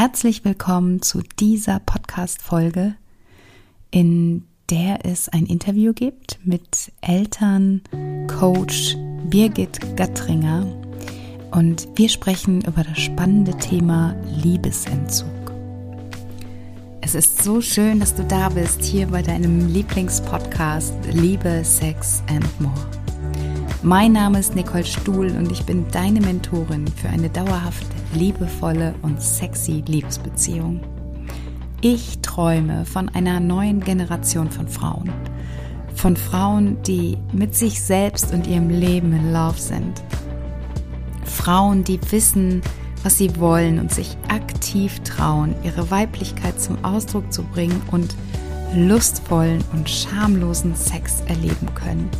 [0.00, 2.94] Herzlich willkommen zu dieser Podcast-Folge,
[3.90, 10.68] in der es ein Interview gibt mit Elterncoach Birgit Gattringer
[11.50, 15.52] und wir sprechen über das spannende Thema Liebesentzug.
[17.00, 22.60] Es ist so schön, dass du da bist, hier bei deinem Lieblingspodcast Liebe, Sex and
[22.60, 22.97] More.
[23.82, 29.22] Mein Name ist Nicole Stuhl und ich bin deine Mentorin für eine dauerhafte, liebevolle und
[29.22, 30.80] sexy Liebesbeziehung.
[31.80, 35.12] Ich träume von einer neuen Generation von Frauen.
[35.94, 40.02] Von Frauen, die mit sich selbst und ihrem Leben in Love sind.
[41.24, 42.62] Frauen, die wissen,
[43.04, 48.16] was sie wollen und sich aktiv trauen, ihre Weiblichkeit zum Ausdruck zu bringen und
[48.74, 52.10] lustvollen und schamlosen Sex erleben können.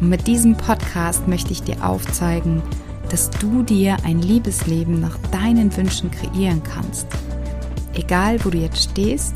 [0.00, 2.62] Und mit diesem Podcast möchte ich dir aufzeigen,
[3.10, 7.06] dass du dir ein Liebesleben nach deinen Wünschen kreieren kannst.
[7.94, 9.34] Egal, wo du jetzt stehst,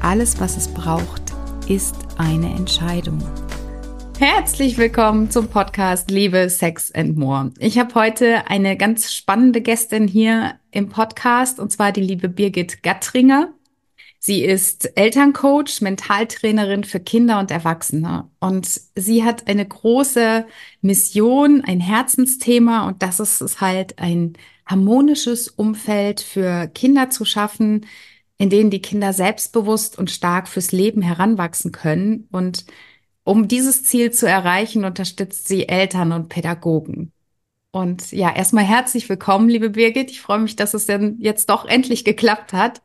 [0.00, 1.22] alles, was es braucht,
[1.68, 3.18] ist eine Entscheidung.
[4.18, 7.50] Herzlich willkommen zum Podcast Liebe, Sex and More.
[7.58, 12.82] Ich habe heute eine ganz spannende Gästin hier im Podcast und zwar die liebe Birgit
[12.82, 13.54] Gattringer.
[14.26, 18.30] Sie ist Elterncoach, Mentaltrainerin für Kinder und Erwachsene.
[18.40, 20.46] Und sie hat eine große
[20.80, 22.88] Mission, ein Herzensthema.
[22.88, 24.32] Und das ist es halt, ein
[24.64, 27.84] harmonisches Umfeld für Kinder zu schaffen,
[28.38, 32.26] in denen die Kinder selbstbewusst und stark fürs Leben heranwachsen können.
[32.32, 32.64] Und
[33.24, 37.12] um dieses Ziel zu erreichen, unterstützt sie Eltern und Pädagogen.
[37.72, 40.10] Und ja, erstmal herzlich willkommen, liebe Birgit.
[40.10, 42.80] Ich freue mich, dass es denn jetzt doch endlich geklappt hat.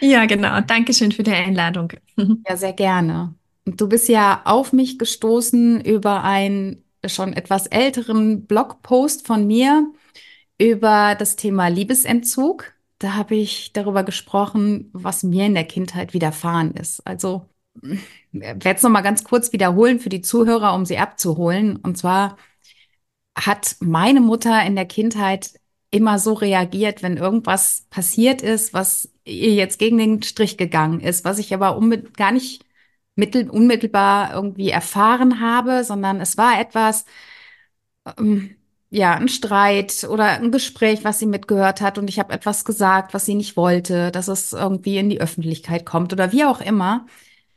[0.00, 0.60] Ja, genau.
[0.60, 1.92] Dankeschön für die Einladung.
[2.48, 3.34] Ja, sehr gerne.
[3.64, 9.92] Du bist ja auf mich gestoßen über einen schon etwas älteren Blogpost von mir
[10.58, 12.72] über das Thema Liebesentzug.
[12.98, 17.06] Da habe ich darüber gesprochen, was mir in der Kindheit widerfahren ist.
[17.06, 17.46] Also
[18.32, 21.76] werde es nochmal ganz kurz wiederholen für die Zuhörer, um sie abzuholen.
[21.76, 22.36] Und zwar
[23.36, 25.52] hat meine Mutter in der Kindheit
[25.90, 31.24] immer so reagiert, wenn irgendwas passiert ist, was ihr jetzt gegen den Strich gegangen ist,
[31.24, 31.80] was ich aber
[32.16, 32.64] gar nicht
[33.16, 37.06] mittel unmittelbar irgendwie erfahren habe, sondern es war etwas,
[38.18, 38.56] ähm,
[38.90, 43.14] ja, ein Streit oder ein Gespräch, was sie mitgehört hat und ich habe etwas gesagt,
[43.14, 47.06] was sie nicht wollte, dass es irgendwie in die Öffentlichkeit kommt oder wie auch immer.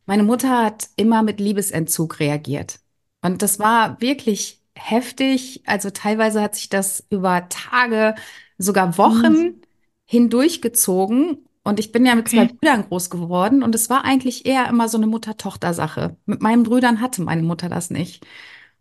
[0.05, 2.79] Meine Mutter hat immer mit Liebesentzug reagiert.
[3.21, 5.61] Und das war wirklich heftig.
[5.65, 8.15] Also teilweise hat sich das über Tage,
[8.57, 9.61] sogar Wochen mhm.
[10.05, 11.45] hindurchgezogen.
[11.63, 12.37] Und ich bin ja mit okay.
[12.37, 16.15] zwei Brüdern groß geworden und es war eigentlich eher immer so eine Mutter-Tochter-Sache.
[16.25, 18.25] Mit meinen Brüdern hatte meine Mutter das nicht.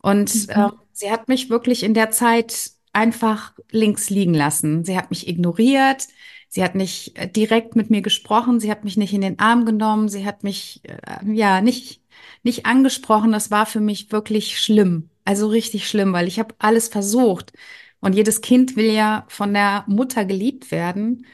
[0.00, 0.52] Und mhm.
[0.54, 4.84] äh, sie hat mich wirklich in der Zeit einfach links liegen lassen.
[4.84, 6.06] Sie hat mich ignoriert.
[6.48, 8.60] Sie hat nicht äh, direkt mit mir gesprochen.
[8.60, 10.08] Sie hat mich nicht in den Arm genommen.
[10.08, 12.00] Sie hat mich, äh, ja, nicht,
[12.42, 13.32] nicht angesprochen.
[13.32, 15.10] Das war für mich wirklich schlimm.
[15.28, 17.52] Also richtig schlimm, weil ich habe alles versucht.
[18.00, 21.26] Und jedes Kind will ja von der Mutter geliebt werden.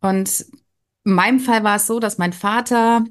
[0.00, 0.46] Und
[1.04, 3.04] in meinem Fall war es so, dass mein Vater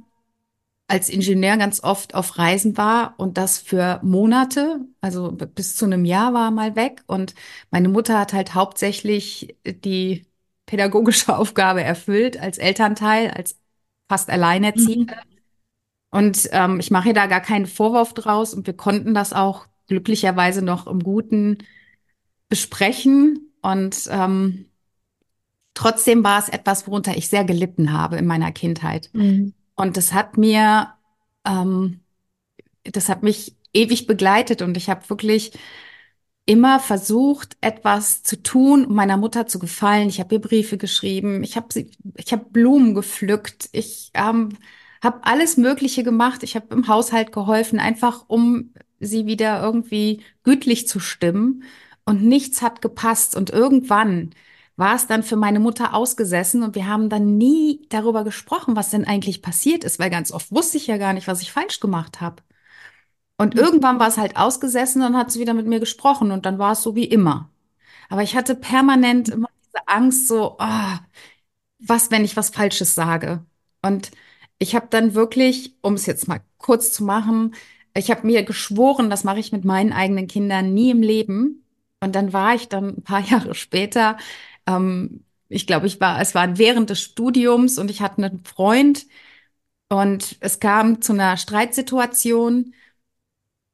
[0.87, 6.05] als Ingenieur ganz oft auf Reisen war und das für Monate, also bis zu einem
[6.05, 7.03] Jahr war er mal weg.
[7.05, 7.35] Und
[7.69, 10.25] meine Mutter hat halt hauptsächlich die
[10.65, 13.59] pädagogische Aufgabe erfüllt als Elternteil, als
[14.09, 15.13] fast Alleinerziehende.
[15.17, 15.19] Mhm.
[16.09, 20.61] Und ähm, ich mache da gar keinen Vorwurf draus und wir konnten das auch glücklicherweise
[20.61, 21.59] noch im Guten
[22.49, 23.51] besprechen.
[23.61, 24.65] Und ähm,
[25.73, 29.09] trotzdem war es etwas, worunter ich sehr gelitten habe in meiner Kindheit.
[29.13, 29.53] Mhm.
[29.75, 30.93] Und das hat mir,
[31.45, 32.01] ähm,
[32.83, 35.51] das hat mich ewig begleitet und ich habe wirklich
[36.45, 40.09] immer versucht, etwas zu tun, um meiner Mutter zu gefallen.
[40.09, 41.67] Ich habe ihr Briefe geschrieben, ich habe
[42.15, 44.49] ich habe Blumen gepflückt, ich ähm,
[45.05, 46.43] habe alles Mögliche gemacht.
[46.43, 51.63] Ich habe im Haushalt geholfen, einfach um sie wieder irgendwie gütlich zu stimmen
[52.05, 54.31] und nichts hat gepasst und irgendwann
[54.77, 58.89] war es dann für meine Mutter ausgesessen und wir haben dann nie darüber gesprochen, was
[58.89, 61.79] denn eigentlich passiert ist, weil ganz oft wusste ich ja gar nicht, was ich falsch
[61.79, 62.43] gemacht habe.
[63.37, 63.61] Und mhm.
[63.61, 66.73] irgendwann war es halt ausgesessen und hat sie wieder mit mir gesprochen und dann war
[66.73, 67.49] es so wie immer.
[68.09, 70.97] Aber ich hatte permanent immer diese Angst, so, oh,
[71.79, 73.45] was, wenn ich was Falsches sage?
[73.81, 74.11] Und
[74.59, 77.55] ich habe dann wirklich, um es jetzt mal kurz zu machen,
[77.95, 81.65] ich habe mir geschworen, das mache ich mit meinen eigenen Kindern nie im Leben.
[82.01, 84.17] Und dann war ich dann ein paar Jahre später,
[84.67, 89.05] ähm, ich glaube, ich war, es war während des Studiums und ich hatte einen Freund
[89.89, 92.73] und es kam zu einer Streitsituation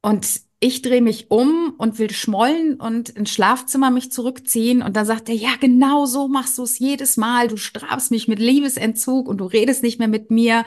[0.02, 0.26] und
[0.60, 4.82] ich drehe mich um und will schmollen und ins Schlafzimmer mich zurückziehen.
[4.82, 7.48] Und dann sagt er, ja, genau so machst du es jedes Mal.
[7.48, 10.64] Du strafst mich mit Liebesentzug und du redest nicht mehr mit mir.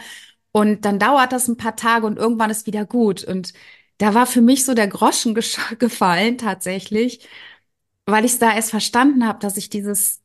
[0.56, 3.26] Und dann dauert das ein paar Tage und irgendwann ist wieder gut.
[3.26, 3.52] Und
[3.98, 5.36] da war für mich so der Groschen
[5.80, 7.28] gefallen tatsächlich,
[8.06, 10.22] weil ich es da erst verstanden habe, dass ich dieses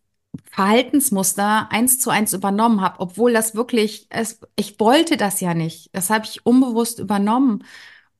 [0.52, 5.90] Verhaltensmuster eins zu eins übernommen habe, obwohl das wirklich, es, ich wollte das ja nicht.
[5.94, 7.64] Das habe ich unbewusst übernommen.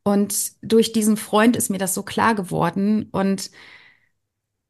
[0.03, 3.09] Und durch diesen Freund ist mir das so klar geworden.
[3.13, 3.53] Und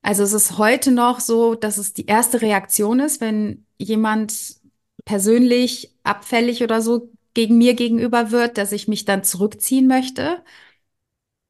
[0.03, 4.61] also es ist heute noch so, dass es die erste Reaktion ist, wenn jemand
[5.07, 10.43] persönlich abfällig oder so gegen mir gegenüber wird, dass ich mich dann zurückziehen möchte.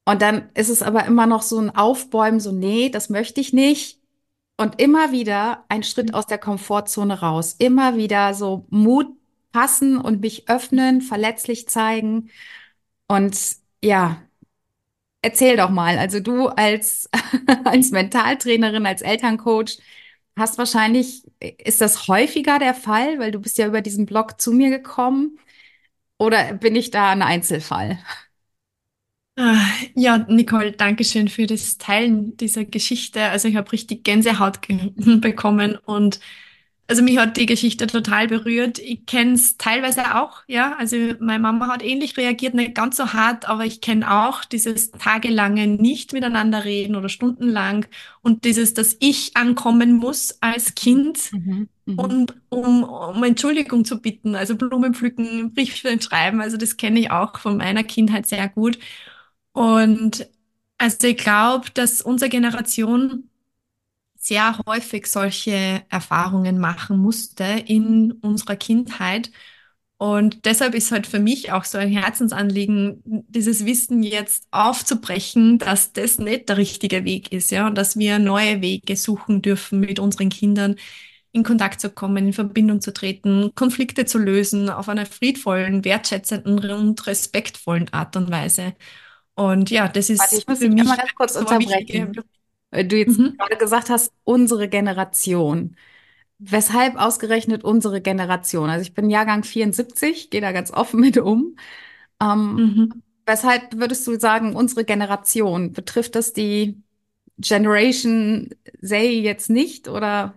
[0.04, 3.52] Und dann ist es aber immer noch so ein Aufbäumen, so, nee, das möchte ich
[3.52, 4.00] nicht.
[4.56, 7.54] Und immer wieder ein Schritt aus der Komfortzone raus.
[7.58, 9.08] Immer wieder so Mut
[9.52, 12.30] fassen und mich öffnen, verletzlich zeigen.
[13.08, 13.36] Und
[13.82, 14.22] ja,
[15.22, 15.98] erzähl doch mal.
[15.98, 17.08] Also du als,
[17.64, 19.78] als Mentaltrainerin, als Elterncoach
[20.36, 21.24] hast wahrscheinlich,
[21.58, 25.38] ist das häufiger der Fall, weil du bist ja über diesen Blog zu mir gekommen.
[26.20, 27.98] Oder bin ich da ein Einzelfall?
[29.36, 29.60] Ah,
[29.94, 33.22] Ja, Nicole, danke schön für das Teilen dieser Geschichte.
[33.24, 34.58] Also ich habe richtig Gänsehaut
[35.20, 36.20] bekommen und
[36.88, 38.80] also mich hat die Geschichte total berührt.
[38.80, 40.76] Ich kenne es teilweise auch, ja.
[40.76, 44.90] Also meine Mama hat ähnlich reagiert, nicht ganz so hart, aber ich kenne auch dieses
[44.90, 47.86] tagelange nicht miteinander reden oder stundenlang
[48.22, 51.68] und dieses, dass ich ankommen muss als Kind Mhm.
[51.96, 51.98] Mhm.
[51.98, 57.10] und um, um Entschuldigung zu bitten, also Blumen pflücken, Briefe schreiben, also das kenne ich
[57.10, 58.78] auch von meiner Kindheit sehr gut.
[59.52, 60.28] Und
[60.78, 63.30] also ich glaube, dass unsere Generation
[64.18, 69.30] sehr häufig solche Erfahrungen machen musste in unserer Kindheit.
[69.98, 75.92] Und deshalb ist halt für mich auch so ein Herzensanliegen, dieses Wissen jetzt aufzubrechen, dass
[75.92, 79.98] das nicht der richtige Weg ist, ja, und dass wir neue Wege suchen dürfen, mit
[79.98, 80.76] unseren Kindern
[81.32, 86.70] in Kontakt zu kommen, in Verbindung zu treten, Konflikte zu lösen auf einer friedvollen, wertschätzenden
[86.70, 88.74] und respektvollen Art und Weise.
[89.34, 92.20] Und ja, das Warte, ist ich muss für mich ganz kurz unterbrechen.
[92.70, 95.76] Weil du jetzt Mhm, gerade gesagt hast, unsere Generation.
[96.38, 98.70] Weshalb ausgerechnet unsere Generation?
[98.70, 101.56] Also ich bin Jahrgang 74, gehe da ganz offen mit um.
[102.22, 103.00] Ähm, mhm.
[103.26, 105.72] weshalb würdest du sagen, unsere Generation?
[105.72, 106.82] Betrifft das die
[107.38, 108.50] Generation
[108.82, 109.88] Z jetzt nicht?
[109.88, 110.34] Oder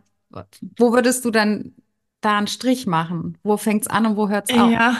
[0.78, 1.74] wo würdest du dann
[2.22, 3.38] da einen Strich machen?
[3.44, 4.72] Wo fängt's an und wo hört's auf?
[4.72, 4.98] Ja,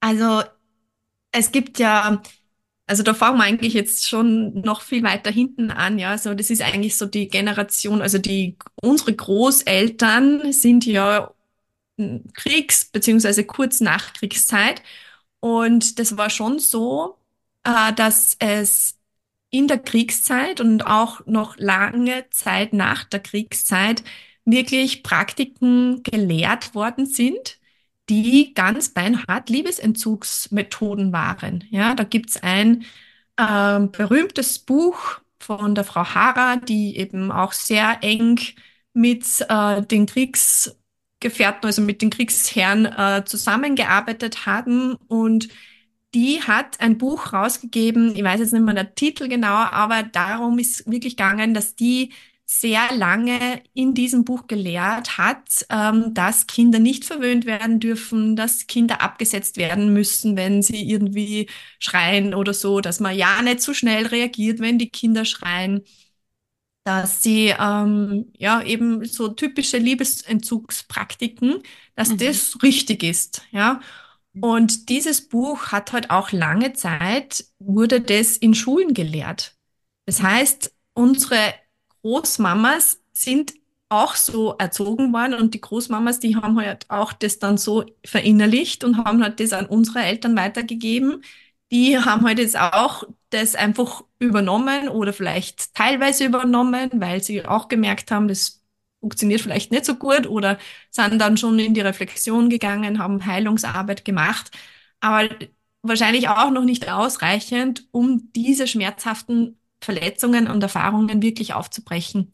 [0.00, 0.42] also
[1.32, 2.22] es gibt ja,
[2.86, 6.10] also da fangen wir eigentlich jetzt schon noch viel weiter hinten an, ja.
[6.10, 11.32] Also das ist eigentlich so die Generation, also die unsere Großeltern sind ja
[12.34, 14.82] Kriegs- beziehungsweise kurz nach Kriegszeit.
[15.40, 17.18] Und das war schon so,
[17.64, 18.98] äh, dass es
[19.54, 24.02] in der Kriegszeit und auch noch lange Zeit nach der Kriegszeit
[24.44, 27.60] wirklich Praktiken gelehrt worden sind,
[28.10, 31.62] die ganz beinhart Liebesentzugsmethoden waren.
[31.70, 32.84] Ja, da gibt's ein
[33.38, 38.40] ähm, berühmtes Buch von der Frau Hara, die eben auch sehr eng
[38.92, 45.48] mit äh, den Kriegsgefährten, also mit den Kriegsherren äh, zusammengearbeitet haben und
[46.14, 50.58] die hat ein Buch rausgegeben, ich weiß jetzt nicht mehr der Titel genau, aber darum
[50.58, 52.12] ist wirklich gegangen, dass die
[52.46, 58.66] sehr lange in diesem Buch gelehrt hat, ähm, dass Kinder nicht verwöhnt werden dürfen, dass
[58.66, 63.72] Kinder abgesetzt werden müssen, wenn sie irgendwie schreien oder so, dass man ja nicht so
[63.74, 65.82] schnell reagiert, wenn die Kinder schreien,
[66.84, 71.62] dass sie ähm, ja eben so typische Liebesentzugspraktiken,
[71.94, 72.16] dass Mhm.
[72.16, 73.80] das richtig ist, ja.
[74.40, 79.56] Und dieses Buch hat halt auch lange Zeit, wurde das in Schulen gelehrt.
[80.06, 81.54] Das heißt, unsere
[82.02, 83.54] Großmamas sind
[83.88, 88.82] auch so erzogen worden und die Großmamas, die haben halt auch das dann so verinnerlicht
[88.84, 91.22] und haben halt das an unsere Eltern weitergegeben.
[91.70, 97.68] Die haben halt jetzt auch das einfach übernommen oder vielleicht teilweise übernommen, weil sie auch
[97.68, 98.63] gemerkt haben, das
[99.04, 100.58] funktioniert vielleicht nicht so gut oder
[100.90, 104.50] sind dann schon in die Reflexion gegangen, haben Heilungsarbeit gemacht,
[105.00, 105.28] aber
[105.82, 112.32] wahrscheinlich auch noch nicht ausreichend, um diese schmerzhaften Verletzungen und Erfahrungen wirklich aufzubrechen.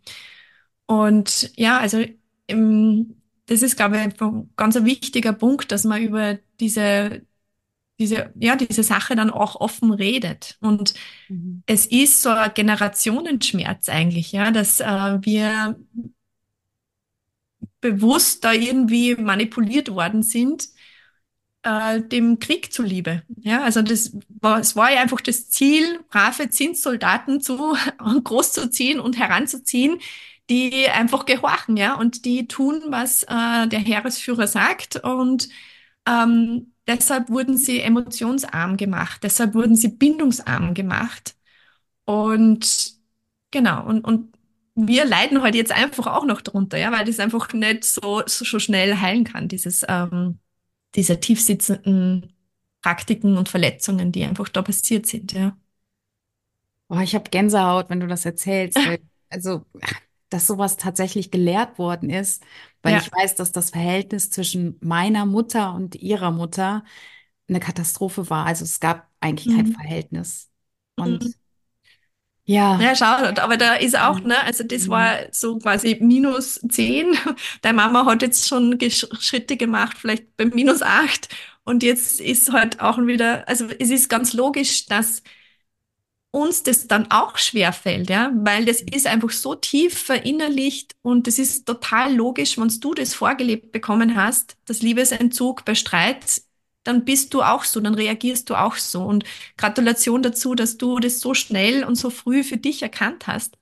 [0.87, 2.05] Und ja, also
[2.49, 7.23] ähm, das ist, glaube ich, ein ganz ein wichtiger Punkt, dass man über diese,
[8.01, 10.59] diese, ja, diese Sache dann auch offen redet.
[10.63, 10.95] Und
[11.29, 11.63] Mhm.
[11.67, 15.77] es ist so ein Generationenschmerz eigentlich, ja, dass äh, wir
[17.81, 20.69] bewusst da irgendwie manipuliert worden sind
[21.63, 23.23] äh, dem Krieg zuliebe.
[23.41, 27.77] Ja, also das war, es war ja einfach das Ziel, brave Zinssoldaten zu
[28.25, 29.99] großzuziehen und heranzuziehen,
[30.49, 35.49] die einfach gehorchen, ja, und die tun, was äh, der Heeresführer sagt und
[36.07, 41.37] ähm, deshalb wurden sie emotionsarm gemacht, deshalb wurden sie bindungsarm gemacht
[42.05, 42.95] und
[43.51, 44.35] genau und und
[44.89, 48.45] wir leiden halt jetzt einfach auch noch drunter, ja, weil das einfach nicht so so,
[48.45, 50.39] so schnell heilen kann, dieses ähm,
[50.97, 52.35] diese tiefsitzenden
[52.83, 55.57] Praktiken und Verletzungen, die einfach da passiert sind, ja.
[56.89, 59.65] Oh, ich habe Gänsehaut, wenn du das erzählst, weil, also,
[60.29, 62.45] dass sowas tatsächlich gelehrt worden ist,
[62.83, 62.99] weil Ja.
[62.99, 66.85] ich weiß, dass das Verhältnis zwischen meiner Mutter und ihrer Mutter
[67.49, 68.47] eine Katastrophe war.
[68.47, 69.69] Also es gab eigentlich kein Mhm.
[69.69, 70.51] Verhältnis.
[70.97, 71.35] Mhm.
[72.55, 75.29] Ja, Ja, schau, aber da ist auch, ne, also das war Mhm.
[75.33, 77.15] so quasi minus zehn.
[77.63, 78.79] Deine Mama hat jetzt schon
[79.21, 81.29] Schritte gemacht, vielleicht bei minus acht.
[81.65, 85.23] Und jetzt ist halt auch wieder, also es ist ganz logisch, dass
[86.33, 91.27] uns das dann auch schwer fällt, ja, weil das ist einfach so tief verinnerlicht und
[91.27, 96.43] das ist total logisch, wenn du das vorgelebt bekommen hast, das Liebesentzug bei Streit,
[96.85, 99.03] dann bist du auch so, dann reagierst du auch so.
[99.05, 99.25] Und
[99.57, 103.59] Gratulation dazu, dass du das so schnell und so früh für dich erkannt hast,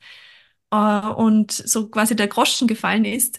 [0.72, 3.38] äh, und so quasi der Groschen gefallen ist.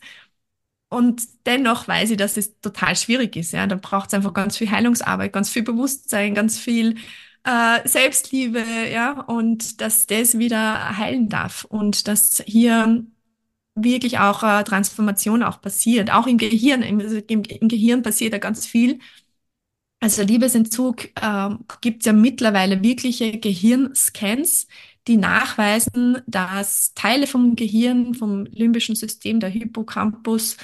[0.90, 3.52] Und dennoch weiß ich, dass es total schwierig ist.
[3.54, 6.98] Ja, da braucht es einfach ganz viel Heilungsarbeit, ganz viel Bewusstsein, ganz viel
[7.44, 13.06] äh, Selbstliebe, ja, und dass das wieder heilen darf und dass hier
[13.76, 16.82] wirklich auch äh, Transformation auch passiert, auch im Gehirn.
[16.84, 19.00] Im, im, im Gehirn passiert ja ganz viel.
[20.02, 24.68] Also Liebesentzug ähm, gibt es ja mittlerweile wirkliche Gehirnscans,
[25.08, 30.56] die nachweisen, dass Teile vom Gehirn, vom limbischen System, der Hippocampus,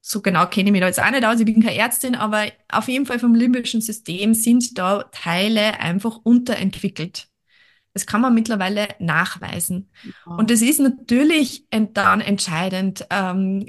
[0.00, 2.46] so genau kenne ich mich da jetzt auch nicht aus, ich bin keine Ärztin, aber
[2.68, 7.28] auf jeden Fall vom limbischen System sind da Teile einfach unterentwickelt.
[7.94, 9.90] Das kann man mittlerweile nachweisen.
[10.36, 10.50] Und Wow.
[10.50, 13.06] es ist natürlich dann entscheidend.
[13.10, 13.66] Ähm,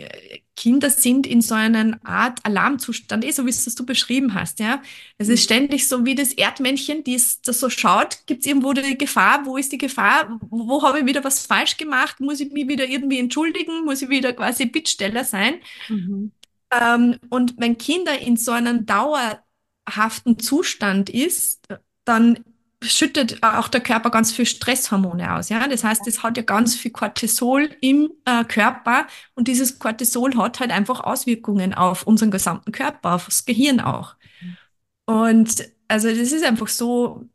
[0.59, 4.59] Kinder sind in so einer Art Alarmzustand, eh so wie es das du beschrieben hast,
[4.59, 4.81] ja.
[5.17, 8.73] Es ist ständig so wie das Erdmännchen, die es, das so schaut, gibt es irgendwo
[8.73, 12.41] die Gefahr, wo ist die Gefahr, wo, wo habe ich wieder was falsch gemacht, muss
[12.41, 15.61] ich mich wieder irgendwie entschuldigen, muss ich wieder quasi Bittsteller sein.
[15.87, 16.33] Mhm.
[16.71, 21.65] Ähm, und wenn Kinder in so einem dauerhaften Zustand ist,
[22.03, 22.43] dann
[22.81, 25.49] schüttet auch der Körper ganz viel Stresshormone aus.
[25.49, 30.35] Ja, das heißt, es hat ja ganz viel Cortisol im äh, Körper und dieses Cortisol
[30.37, 34.15] hat halt einfach Auswirkungen auf unseren gesamten Körper, auf das Gehirn auch.
[35.05, 37.27] Und also das ist einfach so,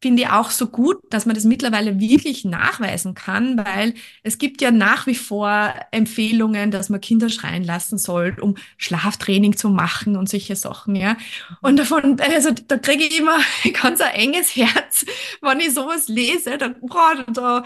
[0.00, 4.62] finde ich auch so gut, dass man das mittlerweile wirklich nachweisen kann, weil es gibt
[4.62, 10.16] ja nach wie vor Empfehlungen, dass man Kinder schreien lassen soll, um Schlaftraining zu machen
[10.16, 11.16] und solche Sachen, ja.
[11.62, 13.38] Und davon, also da kriege ich immer
[13.82, 15.04] ganz ein enges Herz,
[15.42, 17.64] wenn ich sowas lese, da, boah, da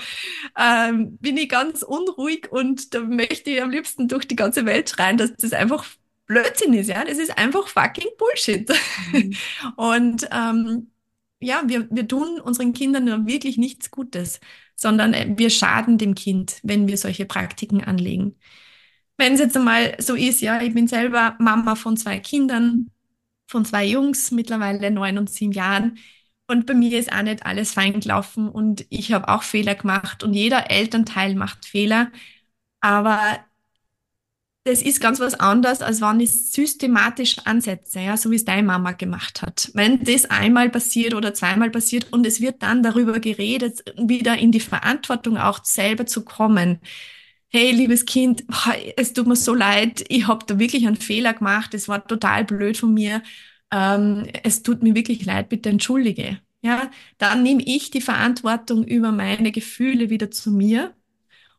[0.59, 4.89] ähm, bin ich ganz unruhig und da möchte ich am liebsten durch die ganze Welt
[4.89, 5.85] schreien, dass das einfach
[6.27, 7.05] Blödsinn ist, ja.
[7.05, 8.71] Das ist einfach fucking Bullshit.
[9.13, 9.35] Mhm.
[9.77, 10.92] Und ähm,
[11.43, 14.41] ja, wir, wir tun unseren Kindern nur wirklich nichts Gutes,
[14.77, 18.39] sondern äh, wir schaden dem Kind, wenn wir solche Praktiken anlegen.
[19.19, 22.91] Wenn es jetzt einmal so ist, ja, ich bin selber Mama von zwei Kindern,
[23.49, 25.99] von zwei Jungs, mittlerweile neun und sieben Jahren.
[26.49, 30.23] Und bei mir ist auch nicht alles fein gelaufen und ich habe auch Fehler gemacht
[30.25, 32.11] und jeder Elternteil macht Fehler.
[32.81, 33.41] Aber
[34.65, 38.63] das ist ganz was anderes, als wenn ich systematisch ansetze, ja, so wie es deine
[38.63, 39.71] Mama gemacht hat.
[39.75, 44.53] Wenn das einmal passiert oder zweimal passiert und es wird dann darüber geredet, wieder in
[44.53, 46.79] die Verantwortung auch selber zu kommen.
[47.49, 48.45] Hey, liebes Kind,
[48.97, 52.45] es tut mir so leid, ich habe da wirklich einen Fehler gemacht, es war total
[52.45, 53.23] blöd von mir.
[53.73, 56.39] Ähm, es tut mir wirklich leid, bitte entschuldige.
[56.63, 60.95] Ja, dann nehme ich die Verantwortung über meine Gefühle wieder zu mir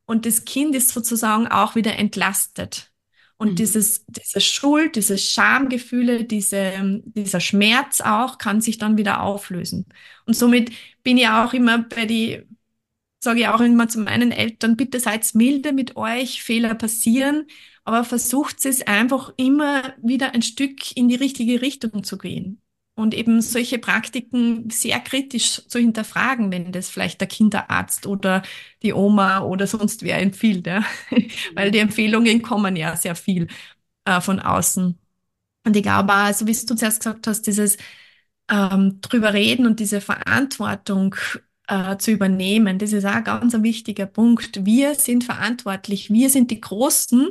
[0.06, 2.93] und das Kind ist sozusagen auch wieder entlastet.
[3.44, 3.60] Und Mhm.
[3.60, 9.86] dieses, diese Schuld, diese Schamgefühle, diese, dieser Schmerz auch kann sich dann wieder auflösen.
[10.26, 10.72] Und somit
[11.04, 12.44] bin ich auch immer bei die,
[13.22, 17.48] sage ich auch immer zu meinen Eltern, bitte seid milde mit euch, Fehler passieren,
[17.86, 22.63] aber versucht es einfach immer wieder ein Stück in die richtige Richtung zu gehen.
[22.96, 28.44] Und eben solche Praktiken sehr kritisch zu hinterfragen, wenn das vielleicht der Kinderarzt oder
[28.84, 30.84] die Oma oder sonst wer empfiehlt, ja.
[31.56, 33.48] Weil die Empfehlungen kommen ja sehr viel
[34.06, 35.00] äh, von außen.
[35.66, 37.78] Und ich glaube auch, so wie du zuerst gesagt hast, dieses
[38.50, 41.16] ähm, drüber reden und diese Verantwortung
[41.68, 44.66] äh, zu übernehmen, das ist auch ein ganz ein wichtiger Punkt.
[44.66, 47.30] Wir sind verantwortlich, wir sind die Großen,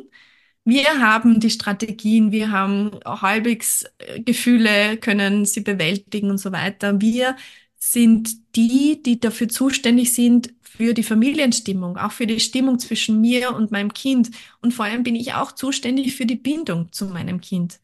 [0.65, 7.01] Wir haben die Strategien, wir haben halbwegs äh, Gefühle, können sie bewältigen und so weiter.
[7.01, 7.37] Wir
[7.77, 13.55] sind die, die dafür zuständig sind, für die Familienstimmung, auch für die Stimmung zwischen mir
[13.55, 14.31] und meinem Kind.
[14.63, 17.81] Und vor allem bin ich auch zuständig für die Bindung zu meinem Kind.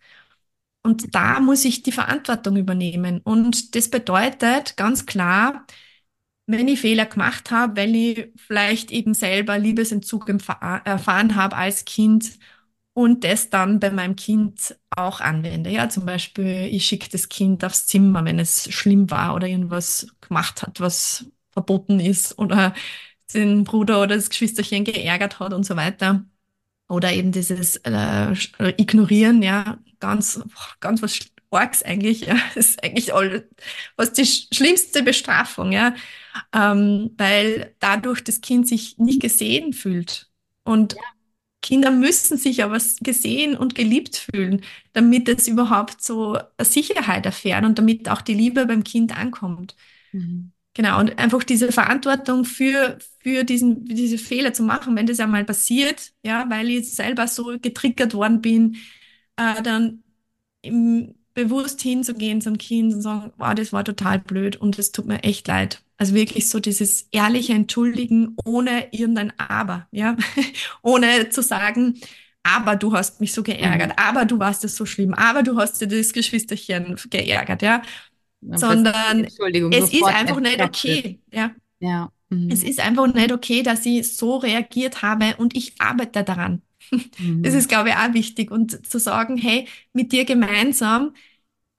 [0.82, 3.20] Und da muss ich die Verantwortung übernehmen.
[3.24, 5.66] Und das bedeutet ganz klar,
[6.46, 12.38] wenn ich Fehler gemacht habe, weil ich vielleicht eben selber Liebesentzug erfahren habe als Kind
[12.98, 15.70] und das dann bei meinem Kind auch anwende.
[15.70, 20.08] Ja, zum Beispiel, ich schicke das Kind aufs Zimmer, wenn es schlimm war oder irgendwas
[20.20, 22.74] gemacht hat, was verboten ist oder
[23.32, 26.24] den Bruder oder das Geschwisterchen geärgert hat und so weiter.
[26.88, 28.34] Oder eben dieses äh,
[28.78, 30.42] Ignorieren, ja, ganz,
[30.80, 33.48] ganz was Orks eigentlich, ja, das ist eigentlich all,
[33.94, 35.94] was die schlimmste Bestrafung, ja,
[36.52, 40.28] ähm, weil dadurch das Kind sich nicht gesehen fühlt.
[40.64, 41.00] Und ja.
[41.62, 44.62] Kinder müssen sich aber gesehen und geliebt fühlen,
[44.92, 49.76] damit es überhaupt so Sicherheit erfährt und damit auch die Liebe beim Kind ankommt.
[50.12, 50.52] Mhm.
[50.74, 55.44] Genau, und einfach diese Verantwortung für, für diesen, diese Fehler zu machen, wenn das einmal
[55.44, 58.76] passiert, ja, weil ich selber so getriggert worden bin,
[59.36, 60.04] äh, dann
[60.62, 65.06] im, bewusst hinzugehen zum Kind und sagen, wow, das war total blöd und es tut
[65.06, 65.82] mir echt leid.
[65.98, 70.16] Also wirklich so dieses ehrliche Entschuldigen ohne irgendein Aber, ja,
[70.82, 72.00] ohne zu sagen,
[72.44, 73.94] aber du hast mich so geärgert, mhm.
[73.96, 77.82] aber du warst es so schlimm, aber du hast dir das Geschwisterchen geärgert, ja,
[78.40, 81.50] sondern es ist einfach nicht okay, ja.
[81.80, 82.12] Ja.
[82.30, 82.50] Mhm.
[82.50, 86.62] Es ist einfach nicht okay, dass ich so reagiert habe und ich arbeite daran.
[87.18, 87.42] Mhm.
[87.42, 91.12] Das ist, glaube ich, auch wichtig und zu sagen, hey, mit dir gemeinsam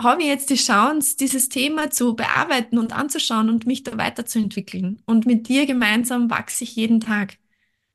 [0.01, 5.01] habe ich jetzt die Chance, dieses Thema zu bearbeiten und anzuschauen und mich da weiterzuentwickeln.
[5.05, 7.37] Und mit dir gemeinsam wachse ich jeden Tag.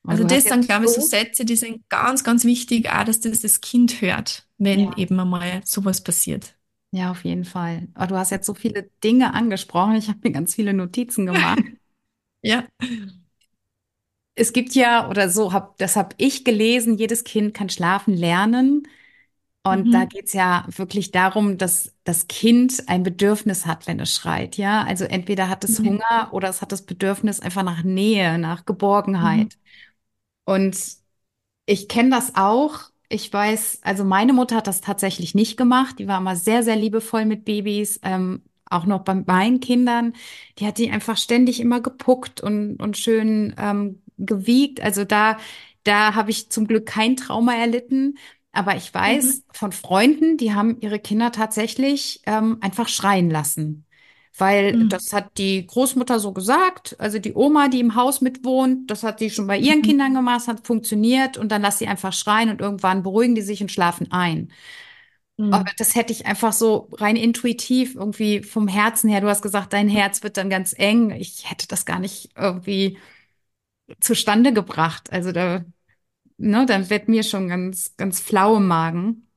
[0.07, 3.41] Also das sind, glaube ich, so Sätze, die sind ganz, ganz wichtig, auch, dass das
[3.41, 4.97] das Kind hört, wenn ja.
[4.99, 6.55] eben einmal sowas passiert.
[6.91, 7.89] Ja, auf jeden Fall.
[7.95, 9.97] Aber du hast jetzt so viele Dinge angesprochen.
[9.97, 11.63] Ich habe mir ganz viele Notizen gemacht.
[12.43, 12.65] ja.
[14.35, 18.87] Es gibt ja, oder so, hab, das habe ich gelesen, jedes Kind kann schlafen lernen.
[19.67, 19.93] Und mhm.
[19.93, 24.59] da geht's ja wirklich darum, dass das Kind ein Bedürfnis hat, wenn es schreit.
[24.59, 25.87] Ja, also entweder hat es mhm.
[25.87, 29.57] Hunger oder es hat das Bedürfnis einfach nach Nähe, nach Geborgenheit.
[29.57, 30.53] Mhm.
[30.55, 30.79] Und
[31.65, 32.91] ich kenne das auch.
[33.09, 35.99] Ich weiß, also meine Mutter hat das tatsächlich nicht gemacht.
[35.99, 40.13] Die war immer sehr, sehr liebevoll mit Babys, ähm, auch noch bei meinen Kindern.
[40.59, 44.83] Die hat die einfach ständig immer gepuckt und, und schön ähm, gewiegt.
[44.83, 45.39] Also da,
[45.85, 48.19] da habe ich zum Glück kein Trauma erlitten.
[48.55, 49.43] Aber ich weiß mhm.
[49.53, 53.85] von Freunden, die haben ihre Kinder tatsächlich ähm, einfach schreien lassen.
[54.37, 54.89] Weil mhm.
[54.89, 59.21] das hat die Großmutter so gesagt, also die Oma, die im Haus mitwohnt, das hat
[59.21, 59.83] sie schon bei ihren mhm.
[59.83, 63.61] Kindern gemacht, hat funktioniert und dann lass sie einfach schreien und irgendwann beruhigen die sich
[63.61, 64.51] und schlafen ein.
[65.37, 65.53] Mhm.
[65.53, 69.73] Aber das hätte ich einfach so rein intuitiv irgendwie vom Herzen her, du hast gesagt,
[69.73, 71.11] dein Herz wird dann ganz eng.
[71.11, 72.99] Ich hätte das gar nicht irgendwie
[74.01, 75.13] zustande gebracht.
[75.13, 75.65] Also da
[76.37, 79.29] ne, dann wird mir schon ganz, ganz flau im Magen.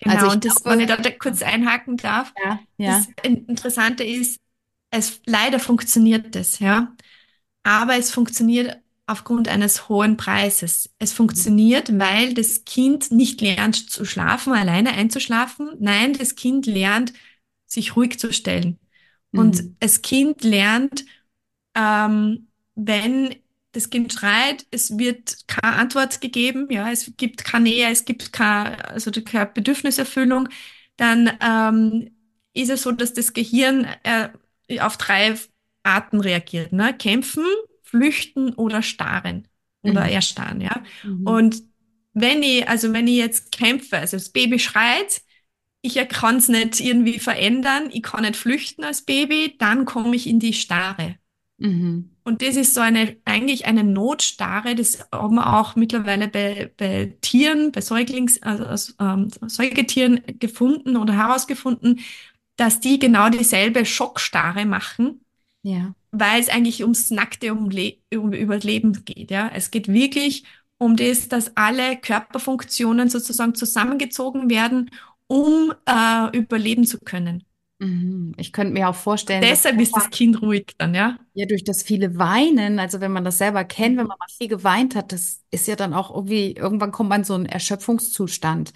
[0.00, 2.98] Genau, also und das, glaube, wenn ich da kurz einhaken darf, ja, ja.
[2.98, 4.40] das Interessante ist,
[4.90, 6.94] es leider funktioniert das, ja.
[7.62, 10.90] Aber es funktioniert aufgrund eines hohen Preises.
[10.98, 15.70] Es funktioniert, weil das Kind nicht lernt zu schlafen, alleine einzuschlafen.
[15.78, 17.12] Nein, das Kind lernt,
[17.66, 18.78] sich ruhig zu stellen.
[19.32, 19.76] Und mhm.
[19.80, 21.04] das Kind lernt,
[21.74, 23.34] ähm, wenn
[23.72, 28.32] das Kind schreit, es wird keine Antwort gegeben, ja, es gibt keine Nähe, es gibt
[28.32, 30.48] keine, also keine Bedürfniserfüllung,
[30.96, 32.10] dann ähm,
[32.52, 34.28] ist es so, dass das Gehirn äh,
[34.80, 35.34] auf drei
[35.82, 36.94] Arten reagiert, ne?
[36.94, 37.44] Kämpfen,
[37.82, 39.48] flüchten oder starren
[39.82, 40.12] oder mhm.
[40.12, 40.82] erstarren, ja.
[41.02, 41.26] Mhm.
[41.26, 41.62] Und
[42.12, 45.22] wenn ich, also wenn ich jetzt kämpfe, also das Baby schreit,
[45.80, 50.26] ich kann es nicht irgendwie verändern, ich kann nicht flüchten als Baby, dann komme ich
[50.26, 51.16] in die Starre.
[51.62, 52.10] Mhm.
[52.24, 57.16] Und das ist so eine, eigentlich eine Notstarre, das haben wir auch mittlerweile bei, bei
[57.20, 62.00] Tieren, bei Säuglings, also, also ähm, Säugetieren gefunden oder herausgefunden,
[62.56, 65.20] dass die genau dieselbe Schockstarre machen.
[65.62, 65.94] Ja.
[66.10, 67.70] Weil es eigentlich ums nackte um,
[68.14, 69.48] um Überleben geht, ja.
[69.54, 70.44] Es geht wirklich
[70.78, 74.90] um das, dass alle Körperfunktionen sozusagen zusammengezogen werden,
[75.28, 77.44] um äh, überleben zu können.
[77.82, 78.34] Mhm.
[78.38, 81.18] Ich könnte mir auch vorstellen, Deshalb ist das Kind ruhig dann, ja?
[81.34, 84.48] Ja, durch das viele Weinen, also wenn man das selber kennt, wenn man mal viel
[84.48, 88.74] geweint hat, das ist ja dann auch irgendwie, irgendwann kommt man in so einen Erschöpfungszustand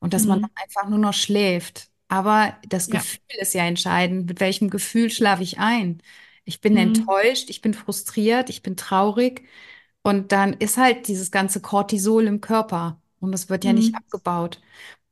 [0.00, 0.40] und dass man Mhm.
[0.40, 1.90] dann einfach nur noch schläft.
[2.08, 2.88] Aber das Ja.
[2.88, 4.26] Gefühl ist ja entscheidend.
[4.26, 6.02] Mit welchem Gefühl schlafe ich ein?
[6.46, 6.78] Ich bin Mhm.
[6.78, 9.42] enttäuscht, ich bin frustriert, ich bin traurig
[10.02, 13.00] und dann ist halt dieses ganze Cortisol im Körper.
[13.20, 13.96] und es wird ja nicht Mhm.
[13.96, 14.60] abgebaut.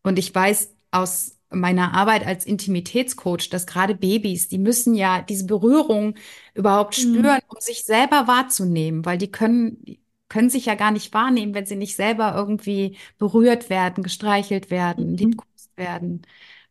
[0.03, 5.47] Und ich weiß aus meiner Arbeit als Intimitätscoach, dass gerade Babys, die müssen ja diese
[5.47, 6.15] Berührung
[6.55, 6.97] überhaupt Mhm.
[6.97, 11.55] spüren, um sich selber wahrzunehmen, weil die können, die können sich ja gar nicht wahrnehmen,
[11.55, 15.17] wenn sie nicht selber irgendwie berührt werden, gestreichelt werden, Mhm.
[15.17, 16.23] liebkost werden.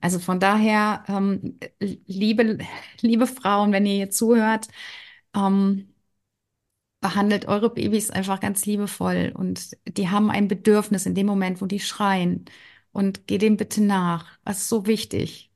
[0.01, 1.57] Also von daher, ähm,
[2.05, 2.57] liebe,
[3.01, 4.67] liebe Frauen, wenn ihr hier zuhört,
[5.35, 5.89] ähm,
[7.01, 11.65] behandelt eure Babys einfach ganz liebevoll und die haben ein Bedürfnis in dem Moment, wo
[11.67, 12.45] die schreien.
[12.95, 14.39] Und geh dem bitte nach.
[14.45, 15.51] Das ist so wichtig.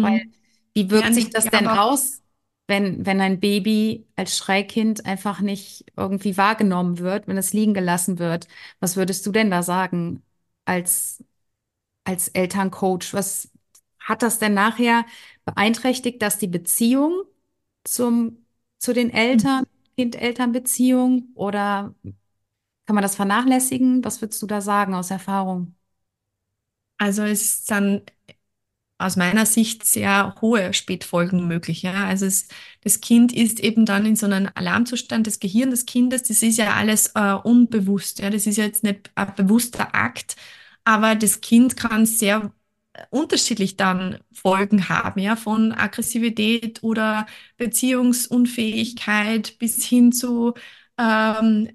[0.00, 0.34] Weil Mhm.
[0.74, 2.22] wie Ja, wirkt und sich ich das denn aus,
[2.68, 8.18] wenn, wenn ein Baby als Schreikind einfach nicht irgendwie wahrgenommen wird, wenn es liegen gelassen
[8.18, 8.48] wird?
[8.80, 10.22] Was würdest du denn da sagen
[10.66, 11.24] als,
[12.04, 13.14] als Elterncoach?
[13.14, 13.50] Was
[14.00, 15.06] hat das denn nachher
[15.46, 17.24] beeinträchtigt, dass die Beziehung
[17.84, 18.46] zum,
[18.78, 21.94] zu den Eltern, Kind-Eltern-Beziehung oder
[22.86, 24.04] kann man das vernachlässigen?
[24.04, 25.74] Was würdest du da sagen aus Erfahrung?
[26.98, 28.12] Also es sind
[28.98, 31.82] aus meiner Sicht sehr hohe Spätfolgen möglich.
[31.82, 32.06] Ja?
[32.06, 32.48] Also es,
[32.82, 35.26] das Kind ist eben dann in so einem Alarmzustand.
[35.26, 38.20] Das Gehirn des Kindes, das ist ja alles äh, unbewusst.
[38.20, 38.30] Ja?
[38.30, 40.36] Das ist ja jetzt nicht ein bewusster Akt,
[40.84, 42.52] aber das Kind kann sehr
[42.94, 47.26] äh, unterschiedlich dann Folgen haben, ja, von Aggressivität oder
[47.58, 50.54] Beziehungsunfähigkeit bis hin zu
[50.98, 51.68] ähm,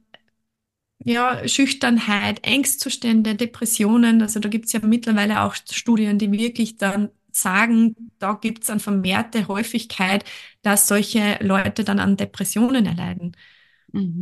[1.04, 4.22] ja, Schüchternheit, Angstzustände, Depressionen.
[4.22, 8.70] Also da gibt es ja mittlerweile auch Studien, die wirklich dann sagen, da gibt es
[8.70, 10.26] eine vermehrte Häufigkeit,
[10.62, 13.36] dass solche Leute dann an Depressionen erleiden.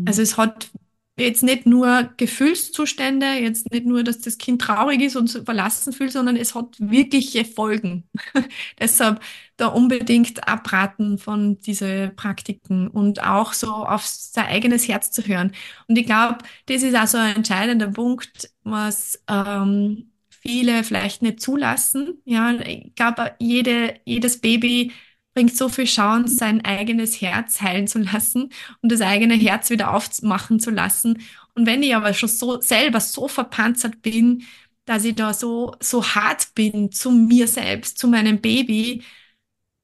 [0.06, 0.24] Also Mhm.
[0.24, 0.72] es hat
[1.20, 6.12] jetzt nicht nur Gefühlszustände, jetzt nicht nur, dass das Kind traurig ist und verlassen fühlt,
[6.12, 8.10] sondern es hat wirkliche Folgen.
[8.80, 9.22] Deshalb
[9.58, 15.52] da unbedingt abraten von diese Praktiken und auch so auf sein eigenes Herz zu hören.
[15.88, 21.42] Und ich glaube, das ist auch so ein entscheidender Punkt, was ähm, viele vielleicht nicht
[21.42, 22.22] zulassen.
[22.26, 24.94] Ja, ich glaube, jede, jedes Baby
[25.40, 28.50] bringt so viel Chance, sein eigenes Herz heilen zu lassen
[28.82, 31.22] und das eigene Herz wieder aufmachen zu lassen.
[31.56, 34.44] Und wenn ich aber schon so selber so verpanzert bin,
[34.84, 39.02] dass ich da so, so hart bin zu mir selbst, zu meinem Baby,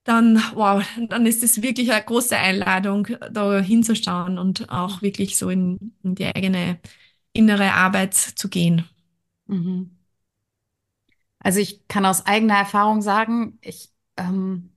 [0.04, 5.50] dann, wow, dann ist es wirklich eine große Einladung, da hinzuschauen und auch wirklich so
[5.50, 6.82] in, in die eigene
[7.32, 8.90] innere Arbeit zu gehen.
[9.48, 9.96] Mhm.
[11.40, 14.75] Also ich kann aus eigener Erfahrung sagen, ich, ähm,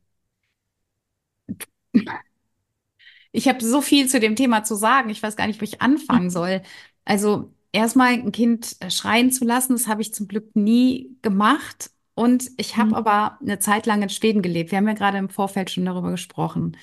[3.32, 5.10] ich habe so viel zu dem Thema zu sagen.
[5.10, 6.62] Ich weiß gar nicht, wo ich anfangen soll.
[7.04, 11.90] Also erstmal ein Kind äh, schreien zu lassen, das habe ich zum Glück nie gemacht.
[12.14, 12.94] Und ich habe Mhm.
[12.94, 14.70] aber eine Zeit lang in Schweden gelebt.
[14.72, 16.76] Wir haben ja gerade im Vorfeld schon darüber gesprochen.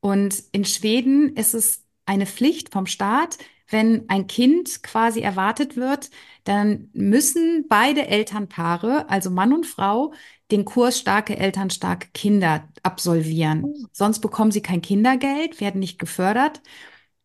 [0.00, 6.10] Und in Schweden ist es eine Pflicht vom Staat, wenn ein Kind quasi erwartet wird,
[6.44, 10.12] dann müssen beide Elternpaare, also Mann und Frau,
[10.50, 13.74] den Kurs Starke Eltern, starke Kinder absolvieren.
[13.92, 16.62] Sonst bekommen sie kein Kindergeld, werden nicht gefördert.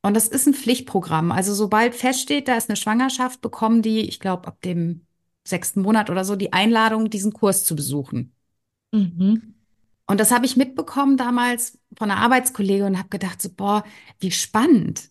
[0.02, 1.32] Und das ist ein Pflichtprogramm.
[1.32, 5.06] Also sobald feststeht, da ist eine Schwangerschaft, bekommen die, ich glaube, ab dem
[5.46, 8.34] sechsten Monat oder so, die Einladung, diesen Kurs zu besuchen.
[8.94, 9.54] Mhm.
[10.08, 13.84] Und das habe ich mitbekommen damals von einer Arbeitskollegin und habe gedacht, so, boah,
[14.20, 15.10] wie spannend.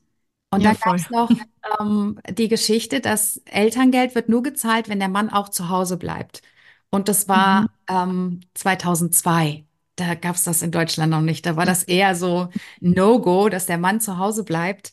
[0.51, 1.40] Und Ja, dann gab es noch
[1.81, 6.42] ähm, die Geschichte, dass Elterngeld wird nur gezahlt, wenn der Mann auch zu Hause bleibt.
[6.90, 7.70] Und das war Mhm.
[7.90, 9.66] Ähm, 2002.
[9.96, 11.46] Da gab es das in Deutschland noch nicht.
[11.46, 12.48] Da war das eher so
[12.81, 14.92] No-Go, dass der Mann zu Hause bleibt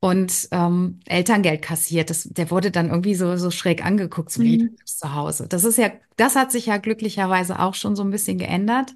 [0.00, 2.10] und ähm, Elterngeld kassiert.
[2.10, 4.76] Das, der wurde dann irgendwie so, so schräg angeguckt, so Mhm.
[4.84, 5.46] zu Hause.
[5.48, 8.92] Das ist ja, das hat sich ja glücklicherweise auch schon so ein bisschen geändert.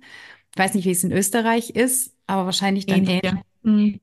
[0.53, 3.43] Ich weiß nicht, wie es in Österreich ist, aber wahrscheinlich dann Ähnlich, ja.
[3.63, 4.01] Mhm.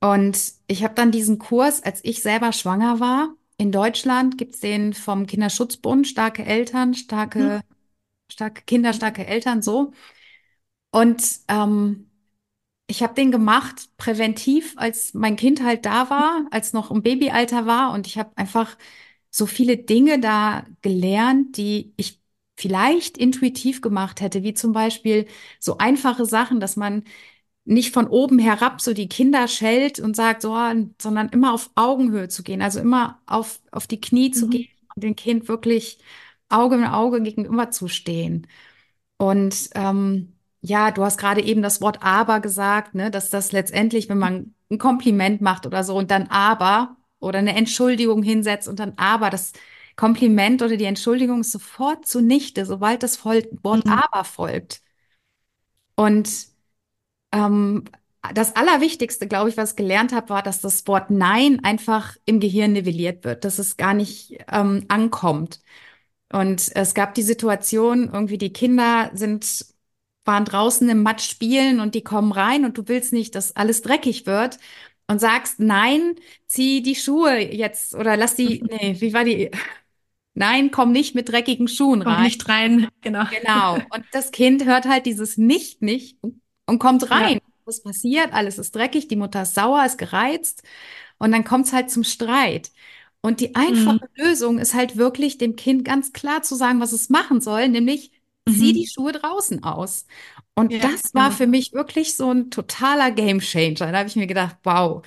[0.00, 3.34] Und ich habe dann diesen Kurs, als ich selber schwanger war.
[3.58, 6.94] In Deutschland gibt's den vom Kinderschutzbund, starke Eltern,
[7.34, 7.60] Mhm.
[8.30, 9.92] Starke, Kinder, starke Eltern, so.
[10.90, 12.10] Und ähm,
[12.88, 17.66] ich habe den gemacht präventiv, als mein Kind halt da war, als noch im Babyalter
[17.66, 17.92] war.
[17.92, 18.76] Und ich habe einfach
[19.30, 22.20] so viele Dinge da gelernt, die ich
[22.58, 25.26] vielleicht intuitiv gemacht hätte, wie zum Beispiel
[25.60, 27.04] so einfache Sachen, dass man
[27.64, 30.54] nicht von oben herab so die Kinder schellt und sagt, so,
[31.00, 34.50] sondern immer auf Augenhöhe zu gehen, also immer auf, auf die Knie zu Mhm.
[34.52, 35.98] gehen und dem Kind wirklich
[36.48, 38.46] Auge in Auge gegenüber zu stehen.
[39.18, 44.08] Und ähm, ja, du hast gerade eben das Wort aber gesagt, ne, dass das letztendlich,
[44.08, 48.78] wenn man ein Kompliment macht oder so und dann aber oder eine Entschuldigung hinsetzt und
[48.80, 49.52] dann aber, das
[49.96, 53.46] Kompliment oder die Entschuldigung ist sofort zunichte, sobald das Wort
[53.86, 53.92] Mhm.
[53.92, 54.82] aber folgt.
[55.94, 56.28] Und
[57.32, 57.84] ähm,
[58.34, 62.40] das Allerwichtigste, glaube ich, was ich gelernt habe, war, dass das Wort Nein einfach im
[62.40, 65.60] Gehirn nivelliert wird, dass es gar nicht ähm, ankommt.
[66.32, 69.66] Und es gab die Situation, irgendwie die Kinder sind,
[70.24, 73.82] waren draußen im Matsch spielen und die kommen rein und du willst nicht, dass alles
[73.82, 74.58] dreckig wird
[75.06, 79.50] und sagst, nein, zieh die Schuhe jetzt oder lass die, nee, wie war die?
[80.34, 82.20] Nein, komm nicht mit dreckigen Schuhen Kommt rein.
[82.20, 83.24] nicht rein, genau.
[83.28, 83.86] Genau.
[83.90, 87.30] Und das Kind hört halt dieses Nicht nicht und, kommt Ja.
[87.30, 87.40] rein.
[87.64, 88.32] Was passiert?
[88.32, 90.62] Alles ist dreckig, die Mutter ist sauer, ist gereizt
[91.18, 92.70] und dann kommt es halt zum Streit.
[93.26, 93.98] Und die Mhm.
[93.98, 97.68] einfache Lösung ist halt wirklich, dem Kind ganz klar zu sagen, was es machen soll,
[97.68, 98.12] nämlich
[98.46, 98.88] zieh die Mhm.
[98.88, 100.06] Schuhe draußen aus.
[100.54, 101.32] Und Ja, das war genau.
[101.32, 103.74] für mich wirklich so ein totaler Gamechanger.
[103.92, 105.04] Da habe ich mir gedacht, wow,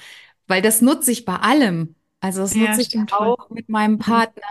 [0.48, 1.96] weil das nutze ich bei allem.
[2.20, 3.36] Also das Ja, nutze ich stimmt voll.
[3.38, 4.00] auch mit meinem Mhm.
[4.00, 4.44] Partner,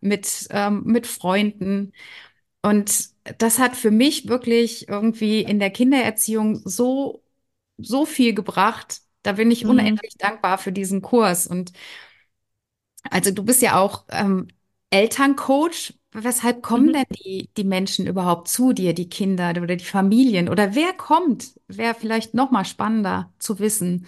[0.00, 1.92] mit, ähm, mit Freunden.
[2.62, 7.22] Und das hat für mich wirklich irgendwie in der Kindererziehung so,
[7.78, 9.00] so viel gebracht.
[9.22, 9.98] Da bin ich Mhm.
[9.98, 11.46] unendlich dankbar für diesen Kurs.
[11.46, 11.72] Und
[13.10, 14.48] also du bist ja auch ähm,
[14.90, 15.94] Elterncoach.
[16.12, 16.92] Weshalb kommen Mhm.
[16.92, 20.48] denn die, die Menschen überhaupt zu dir, die Kinder oder die Familien?
[20.48, 21.60] Oder wer kommt?
[21.68, 24.06] Wäre vielleicht noch mal spannender zu wissen.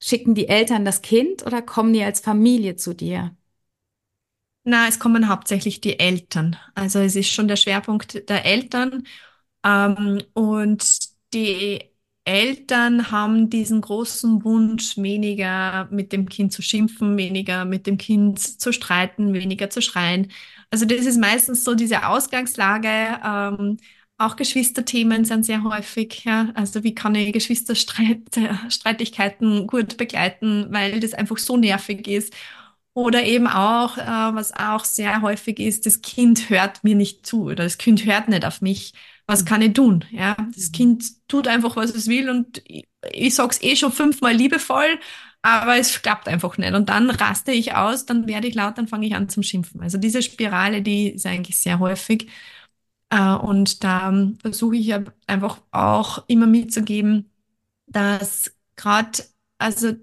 [0.00, 3.36] Schicken die Eltern das Kind oder kommen die als Familie zu dir?
[4.64, 6.56] Na, es kommen hauptsächlich die Eltern.
[6.74, 9.06] Also es ist schon der Schwerpunkt der Eltern.
[9.64, 10.84] Ähm, und
[11.34, 11.87] die
[12.28, 18.38] Eltern haben diesen großen Wunsch, weniger mit dem Kind zu schimpfen, weniger mit dem Kind
[18.38, 20.30] zu streiten, weniger zu schreien.
[20.70, 23.20] Also das ist meistens so diese Ausgangslage.
[23.24, 23.78] Ähm,
[24.18, 26.24] auch Geschwisterthemen sind sehr häufig.
[26.24, 26.50] Ja?
[26.54, 32.34] Also wie kann ich Geschwisterstreit, äh, gut begleiten, weil das einfach so nervig ist.
[32.94, 34.00] Oder eben auch, äh,
[34.34, 38.28] was auch sehr häufig ist, das Kind hört mir nicht zu oder das Kind hört
[38.28, 38.92] nicht auf mich.
[39.28, 40.04] Was kann ich tun?
[40.10, 40.72] Ja, das Mhm.
[40.72, 44.98] Kind tut einfach, was es will und ich, ich sag's eh schon fünfmal liebevoll,
[45.42, 46.74] aber es klappt einfach nicht.
[46.74, 49.82] Und dann raste ich aus, dann werde ich laut, dann fange ich an zum Schimpfen.
[49.82, 52.30] Also diese Spirale, die ist eigentlich sehr häufig.
[53.10, 54.12] Äh, und da
[54.42, 57.30] versuche ich ja einfach auch immer mitzugeben,
[57.86, 59.24] dass gerade,
[59.58, 59.94] also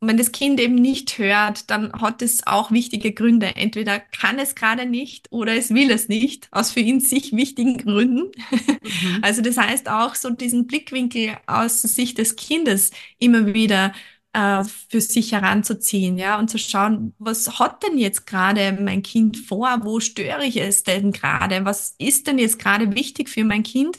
[0.00, 3.56] wenn das Kind eben nicht hört, dann hat es auch wichtige Gründe.
[3.56, 7.78] Entweder kann es gerade nicht oder es will es nicht, aus für ihn sich wichtigen
[7.78, 8.30] Gründen.
[8.50, 9.18] Mhm.
[9.22, 13.92] Also das heißt auch so diesen Blickwinkel aus Sicht des Kindes immer wieder
[14.32, 19.38] äh, für sich heranzuziehen, ja, und zu schauen, was hat denn jetzt gerade mein Kind
[19.38, 19.80] vor?
[19.82, 21.64] Wo störe ich es denn gerade?
[21.64, 23.98] Was ist denn jetzt gerade wichtig für mein Kind?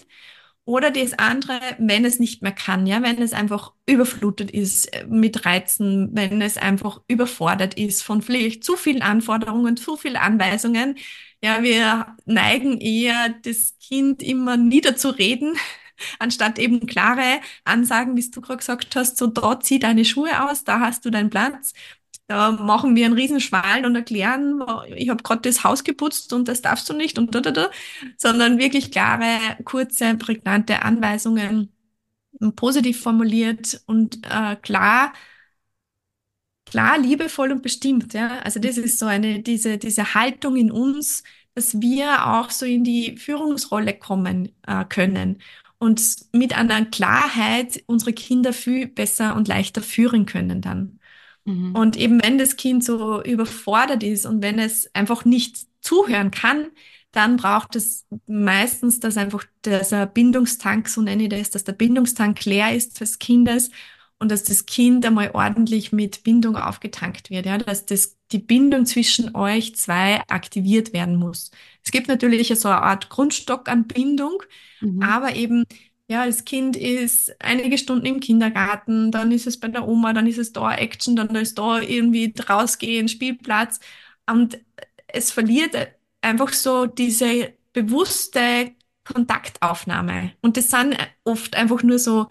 [0.68, 5.06] Oder das andere, wenn es nicht mehr kann, ja, wenn es einfach überflutet ist äh,
[5.08, 10.98] mit Reizen, wenn es einfach überfordert ist von vielleicht zu vielen Anforderungen, zu vielen Anweisungen.
[11.42, 15.56] Ja, wir neigen eher, das Kind immer niederzureden,
[16.20, 20.66] anstatt eben klare Ansagen, wie du gerade gesagt hast, so da zieh deine Schuhe aus,
[20.66, 21.74] da hast du deinen Platz.
[22.28, 24.62] Da machen wir einen Riesenschwall und erklären,
[24.96, 27.72] ich habe gerade das Haus geputzt und das darfst du nicht und da, da, da
[28.18, 31.72] sondern wirklich klare, kurze, prägnante Anweisungen,
[32.56, 35.14] positiv formuliert und äh, klar,
[36.66, 38.14] klar, liebevoll und bestimmt.
[38.14, 38.40] Ja?
[38.40, 41.24] Also das ist so eine, diese, diese Haltung in uns,
[41.56, 45.42] dass wir auch so in die Führungsrolle kommen äh, können
[45.80, 46.02] und
[46.34, 50.97] mit einer Klarheit unsere Kinder viel besser und leichter führen können dann.
[51.48, 51.76] Mhm.
[51.76, 56.68] Und eben wenn das Kind so überfordert ist und wenn es einfach nicht zuhören kann,
[57.12, 62.44] dann braucht es meistens, dass einfach dieser Bindungstank, so nenne ich das, dass der Bindungstank
[62.46, 63.72] leer ist des Kindes
[64.20, 68.86] und dass das Kind einmal ordentlich mit Bindung aufgetankt wird, ja, dass das, die Bindung
[68.86, 71.52] zwischen euch zwei aktiviert werden muss.
[71.84, 74.44] Es gibt natürlich so eine Art Grundstock an Bindung,
[74.82, 75.02] Mhm.
[75.02, 75.64] aber eben
[76.08, 80.28] ja, das Kind ist einige Stunden im Kindergarten, dann ist es bei der Oma, dann
[80.28, 83.80] ist es da Action, dann ist da irgendwie rausgehen, Spielplatz.
[84.30, 84.58] Und
[85.08, 85.76] es verliert
[86.22, 88.72] einfach so diese bewusste
[89.04, 90.34] Kontaktaufnahme.
[90.42, 92.28] Und das sind oft einfach nur so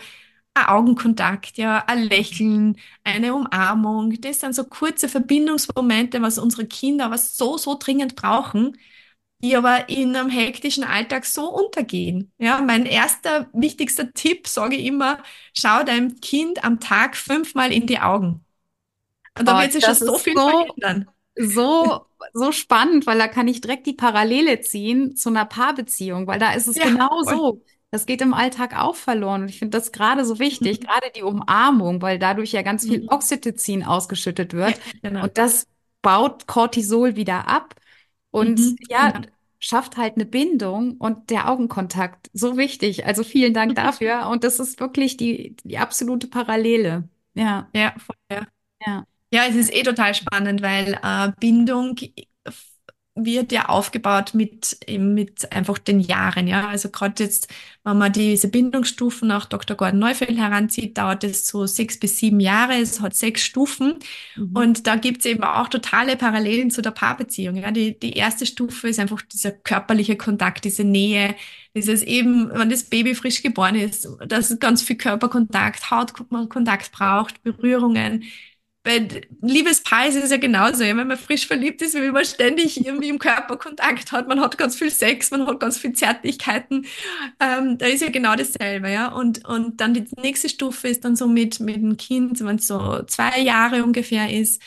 [0.54, 4.20] ein Augenkontakt, ja, ein Lächeln, eine Umarmung.
[4.20, 8.76] Das sind so kurze Verbindungsmomente, was unsere Kinder aber so, so dringend brauchen
[9.40, 12.33] die aber in einem hektischen Alltag so untergehen.
[12.38, 15.22] Ja, mein erster wichtigster Tipp, sage ich immer,
[15.55, 18.44] schau deinem Kind am Tag fünfmal in die Augen.
[19.38, 21.09] Und da Oh, wird sich schon das so viel so, verändern.
[21.37, 26.38] so, so spannend, weil da kann ich direkt die Parallele ziehen zu einer Paarbeziehung, weil
[26.38, 27.40] da ist es Ja, genau voll.
[27.40, 27.62] so.
[27.90, 29.42] Das geht im Alltag auch verloren.
[29.42, 30.83] Und ich finde das gerade so wichtig, Mhm.
[30.83, 33.09] gerade die Umarmung, weil dadurch ja ganz viel Mhm.
[33.09, 34.81] Oxytocin ausgeschüttet Ja, wird.
[35.03, 35.29] genau.
[35.29, 35.66] Und das
[36.03, 37.75] baut Cortisol wieder ab.
[38.40, 38.77] Und Mhm.
[38.88, 39.22] ja,
[39.59, 42.31] schafft halt eine Bindung und der Augenkontakt.
[42.33, 43.07] So wichtig.
[43.07, 44.29] Also vielen Dank dafür.
[44.29, 47.09] Und das ist wirklich die, die absolute Parallele.
[47.35, 48.46] Ja, Ja, voll, ja.
[48.87, 49.05] ja.
[49.33, 51.96] Ja, es ist eh total spannend, weil äh, Bindung
[53.16, 56.46] wird ja aufgebaut mit, mit einfach den Jahren.
[56.46, 57.48] Ja, also gerade jetzt,
[57.83, 59.74] wenn man diese Bindungsstufen nach Dr.
[59.74, 62.74] Gordon Neufeld heranzieht, dauert es so sechs bis sieben Jahre.
[62.74, 63.94] Es hat sechs Stufen.
[64.37, 64.50] Mhm.
[64.55, 67.57] Und da gibt es eben auch totale Parallelen zu der Paarbeziehung.
[67.57, 71.35] Ja, die, die erste Stufe ist einfach dieser körperliche Kontakt, diese Nähe,
[71.74, 77.42] dieses eben, wenn das Baby frisch geboren ist, dass es ganz viel Körperkontakt, Hautkontakt braucht,
[77.42, 78.24] Berührungen.
[78.87, 79.09] Bei
[79.42, 80.85] Liebespaar ist es ja genauso.
[80.85, 84.29] Ja, wenn man frisch verliebt ist, will man ständig irgendwie im Körperkontakt hat.
[84.29, 86.87] Man hat ganz viel Sex, man hat ganz viel Zärtlichkeiten.
[87.40, 89.09] Ähm, da ist ja genau dasselbe, ja.
[89.12, 92.66] Und, und dann die nächste Stufe ist dann so mit, mit dem Kind, wenn es
[92.68, 94.62] so zwei Jahre ungefähr ist.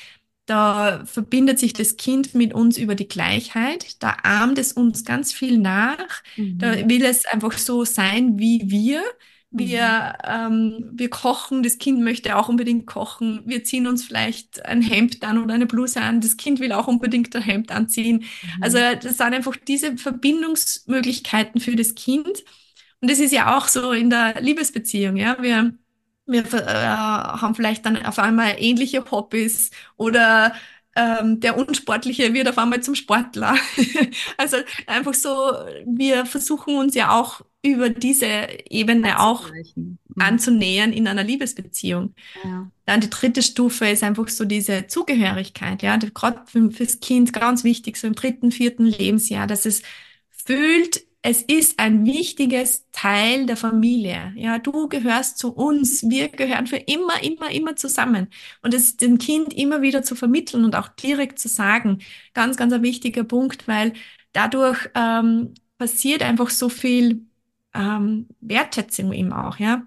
[0.46, 4.02] Da verbindet sich das Kind mit uns über die Gleichheit.
[4.04, 6.24] Da ahmt es uns ganz viel nach.
[6.58, 6.90] Da Mhm.
[6.90, 9.04] will es einfach so sein wie wir.
[9.52, 9.60] Mhm.
[9.60, 13.42] Wir, ähm, wir kochen, das Kind möchte auch unbedingt kochen.
[13.46, 16.22] Wir ziehen uns vielleicht ein Hemd an oder eine Bluse an.
[16.22, 18.26] Das Kind will auch unbedingt ein Hemd anziehen.
[18.62, 19.00] Also Mhm.
[19.02, 22.44] das sind einfach diese Verbindungsmöglichkeiten für das Kind.
[23.02, 25.42] Und das ist ja auch so in der Liebesbeziehung, ja.
[25.42, 25.74] Wir,
[26.26, 30.54] wir äh, haben vielleicht dann auf einmal ähnliche Hobbys oder
[31.00, 33.56] ähm, der Unsportliche wird auf einmal zum Sportler.
[34.38, 34.58] Also
[34.88, 35.30] einfach so,
[35.86, 38.26] wir versuchen uns ja auch über diese
[38.70, 39.50] Ebene auch.
[39.76, 39.98] Mhm.
[40.18, 42.14] anzunähern in einer Liebesbeziehung.
[42.44, 42.70] Ja.
[42.86, 47.64] Dann die dritte Stufe ist einfach so diese Zugehörigkeit, ja, gerade für, fürs Kind ganz
[47.64, 49.82] wichtig, so im dritten, vierten Lebensjahr, dass es
[50.30, 54.34] fühlt, es ist ein wichtiges Teil der Familie.
[54.36, 56.02] Ja, du gehörst zu uns.
[56.10, 58.30] Wir gehören für immer, immer, immer zusammen.
[58.64, 62.00] Und es dem Kind immer wieder zu vermitteln und auch direkt zu sagen,
[62.34, 63.94] ganz, ganz ein wichtiger Punkt, weil
[64.34, 67.28] dadurch ähm, passiert einfach so viel
[67.76, 69.86] ähm, Wertschätzung ihm auch, ja.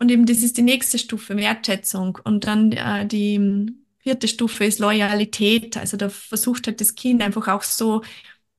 [0.00, 2.18] Und eben das ist die nächste Stufe, Wertschätzung.
[2.24, 3.68] Und dann äh, die
[4.00, 5.76] vierte Stufe ist Loyalität.
[5.76, 8.02] Also da versucht halt das Kind einfach auch so,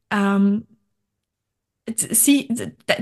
[0.10, 0.66] ähm,
[1.96, 2.50] sie,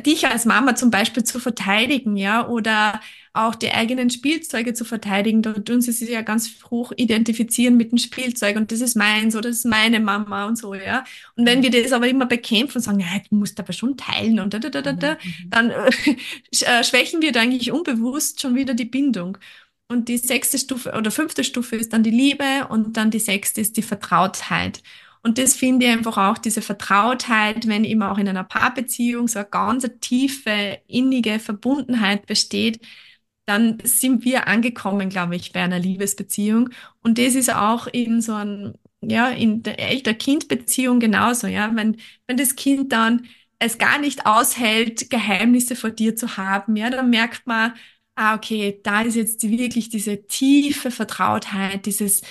[0.06, 3.00] dich als Mama zum Beispiel zu verteidigen, ja, oder
[3.34, 5.42] auch die eigenen Spielzeuge zu verteidigen.
[5.42, 9.36] Da tun sie sich ja ganz hoch identifizieren mit dem Spielzeug und das ist meins
[9.36, 11.04] oder das ist meine Mama und so, ja.
[11.36, 14.40] Und wenn wir das aber immer bekämpfen und sagen, ja, du musst aber schon teilen
[14.40, 15.30] und da, da, da, da, da, Mhm.
[15.46, 15.50] Mhm.
[15.50, 19.38] dann äh, schwächen wir da eigentlich unbewusst schon wieder die Bindung.
[19.88, 23.62] Und die sechste Stufe oder fünfte Stufe ist dann die Liebe und dann die sechste
[23.62, 24.82] ist die Vertrautheit.
[25.26, 29.40] Und das finde ich einfach auch, diese Vertrautheit, wenn eben auch in einer Paarbeziehung so
[29.40, 32.80] eine ganz tiefe, innige Verbundenheit besteht,
[33.46, 36.70] dann sind wir angekommen, glaube ich, bei einer Liebesbeziehung.
[37.02, 41.72] Und das ist auch in so einem, ja, in der Elter-Kind-Beziehung genauso, ja.
[41.76, 43.26] Wenn, wenn das Kind dann
[43.60, 47.74] es gar nicht aushält, Geheimnisse vor dir zu haben, ja, dann merkt man,
[48.16, 52.22] ah, okay, da ist jetzt wirklich diese tiefe Vertrautheit, dieses,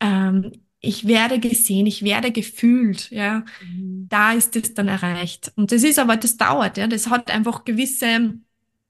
[0.00, 0.52] ähm,
[0.84, 4.10] ich werde gesehen, ich werde gefühlt, ja, Mhm.
[4.10, 5.52] da ist es dann erreicht.
[5.56, 8.34] Und das ist aber, das dauert, ja, das hat einfach gewisse,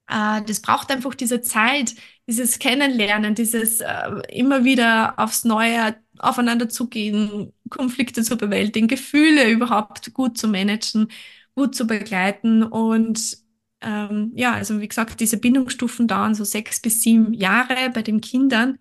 [0.09, 1.95] äh, das braucht einfach diese Zeit,
[2.29, 10.15] dieses Kennenlernen, dieses äh, immer wieder aufs Neue aufeinander zugehen, Konflikte zu bewältigen, Gefühle überhaupt
[10.15, 11.09] gut zu managen,
[11.55, 13.39] gut zu begleiten und
[13.81, 18.21] ähm, ja, also wie gesagt, diese Bindungsstufen dauern so sechs bis sieben Jahre bei den
[18.21, 18.79] Kindern.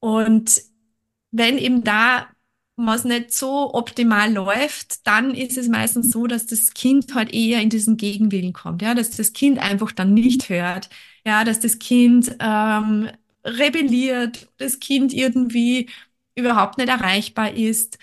[0.00, 0.60] Und
[1.36, 2.28] wenn eben da
[2.76, 7.60] was nicht so optimal läuft, dann ist es meistens so, dass das Kind halt eher
[7.60, 10.90] in diesen Gegenwillen kommt, ja, dass das Kind einfach dann nicht hört,
[11.24, 13.10] ja, dass das Kind ähm,
[13.44, 15.88] rebelliert, das Kind irgendwie
[16.34, 17.98] überhaupt nicht erreichbar ist.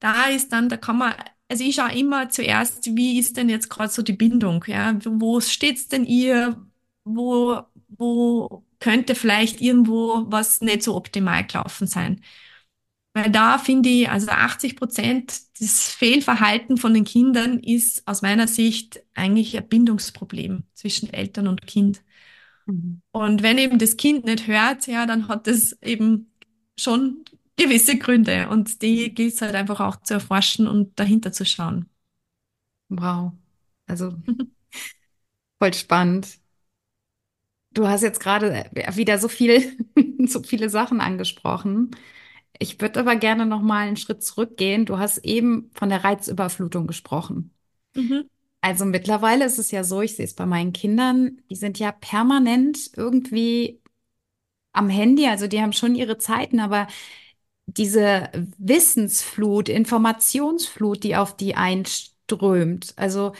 [0.00, 1.14] Da ist dann, da kann man,
[1.48, 5.40] also ich schaue immer zuerst, wie ist denn jetzt gerade so die Bindung, ja, wo
[5.40, 6.60] steht's denn ihr,
[7.04, 12.20] wo, wo könnte vielleicht irgendwo was nicht so optimal gelaufen sein.
[13.16, 18.46] Weil da finde ich, also 80 Prozent des Fehlverhalten von den Kindern ist aus meiner
[18.46, 22.02] Sicht eigentlich ein Bindungsproblem zwischen Eltern und Kind.
[22.66, 23.00] Mhm.
[23.12, 26.30] Und wenn eben das Kind nicht hört, ja, dann hat das eben
[26.78, 27.24] schon
[27.56, 28.50] gewisse Gründe.
[28.50, 31.86] Und die gilt es halt einfach auch zu erforschen und dahinter zu schauen.
[32.90, 33.32] Wow.
[33.86, 34.12] Also
[35.58, 36.38] voll spannend.
[37.72, 39.74] Du hast jetzt gerade wieder so viel,
[40.26, 41.92] so viele Sachen angesprochen.
[42.58, 44.84] Ich würde aber gerne noch mal einen Schritt zurückgehen.
[44.86, 47.54] Du hast eben von der Reizüberflutung gesprochen.
[47.94, 48.28] Mhm.
[48.60, 51.92] Also mittlerweile ist es ja so, ich sehe es bei meinen Kindern, die sind ja
[51.92, 53.80] permanent irgendwie
[54.72, 55.26] am Handy.
[55.28, 56.88] Also die haben schon ihre Zeiten, aber
[57.66, 62.94] diese Wissensflut, Informationsflut, die auf die einströmt, strömt.
[62.98, 63.32] Also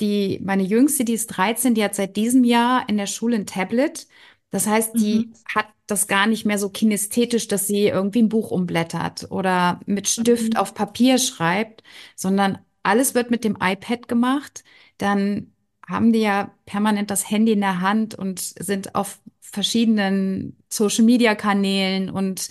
[0.00, 3.46] die, meine Jüngste, die ist 13, die hat seit diesem Jahr in der Schule ein
[3.46, 4.08] Tablet.
[4.50, 5.34] Das heißt, die Mhm.
[5.54, 10.08] hat das gar nicht mehr so kinästhetisch, dass sie irgendwie ein Buch umblättert oder mit
[10.08, 10.56] Stift Mhm.
[10.56, 11.82] auf Papier schreibt,
[12.16, 14.64] sondern alles wird mit dem iPad gemacht.
[14.98, 15.52] Dann
[15.86, 22.48] haben die ja permanent das Handy in der Hand und sind auf verschiedenen Social-Media-Kanälen und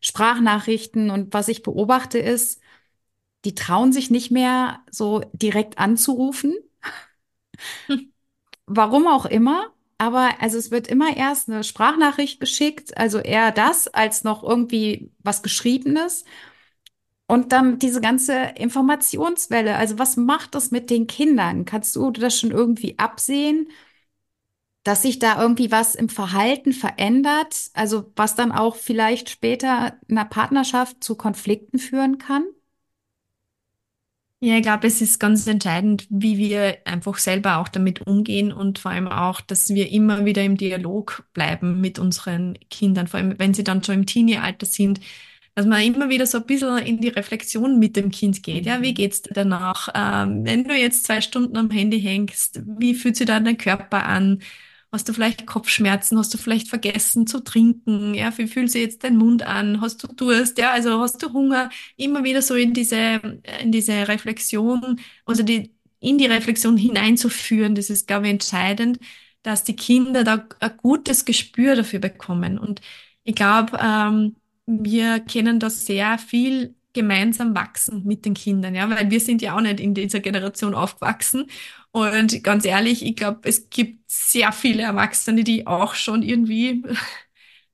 [0.00, 1.10] Sprachnachrichten.
[1.10, 2.60] Und was ich beobachte ist,
[3.44, 6.54] die trauen sich nicht mehr so direkt anzurufen,
[8.66, 9.72] warum auch immer.
[10.02, 15.12] Aber also es wird immer erst eine Sprachnachricht geschickt, also eher das als noch irgendwie
[15.20, 16.24] was Geschriebenes.
[17.28, 19.76] Und dann diese ganze Informationswelle.
[19.76, 21.66] Also was macht das mit den Kindern?
[21.66, 23.68] Kannst du das schon irgendwie absehen,
[24.82, 27.70] dass sich da irgendwie was im Verhalten verändert?
[27.74, 32.44] Also was dann auch vielleicht später in einer Partnerschaft zu Konflikten führen kann?
[34.44, 38.80] Ja, ich glaube, es ist ganz entscheidend, wie wir einfach selber auch damit umgehen und
[38.80, 43.38] vor allem auch, dass wir immer wieder im Dialog bleiben mit unseren Kindern, vor allem
[43.38, 44.98] wenn sie dann schon im Teenie-Alter sind,
[45.54, 48.66] dass man immer wieder so ein bisschen in die Reflexion mit dem Kind geht.
[48.66, 48.94] Ja, wie Mhm.
[48.94, 49.88] geht's dir danach?
[49.94, 54.04] Ähm, wenn du jetzt zwei Stunden am Handy hängst, wie fühlt sich dann dein Körper
[54.06, 54.42] an?
[54.92, 56.18] Hast du vielleicht Kopfschmerzen?
[56.18, 58.12] Hast du vielleicht vergessen zu trinken?
[58.14, 59.80] Ja, wie fühlt sich jetzt dein Mund an?
[59.80, 60.58] Hast du Durst?
[60.58, 61.70] Ja, also hast du Hunger?
[61.96, 63.20] immer wieder so in diese,
[63.60, 68.98] in diese Reflexion, also die, in die Reflexion hineinzuführen, das ist, glaube ich, entscheidend,
[69.42, 72.58] dass die Kinder da ein gutes Gespür dafür bekommen.
[72.58, 72.80] Und
[73.24, 74.36] ich glaube, ähm,
[74.66, 79.56] wir können da sehr viel gemeinsam wachsen mit den Kindern, ja, weil wir sind ja
[79.56, 81.46] auch nicht in dieser Generation aufgewachsen.
[81.92, 86.82] Und ganz ehrlich, ich glaube, es gibt sehr viele Erwachsene, die auch schon irgendwie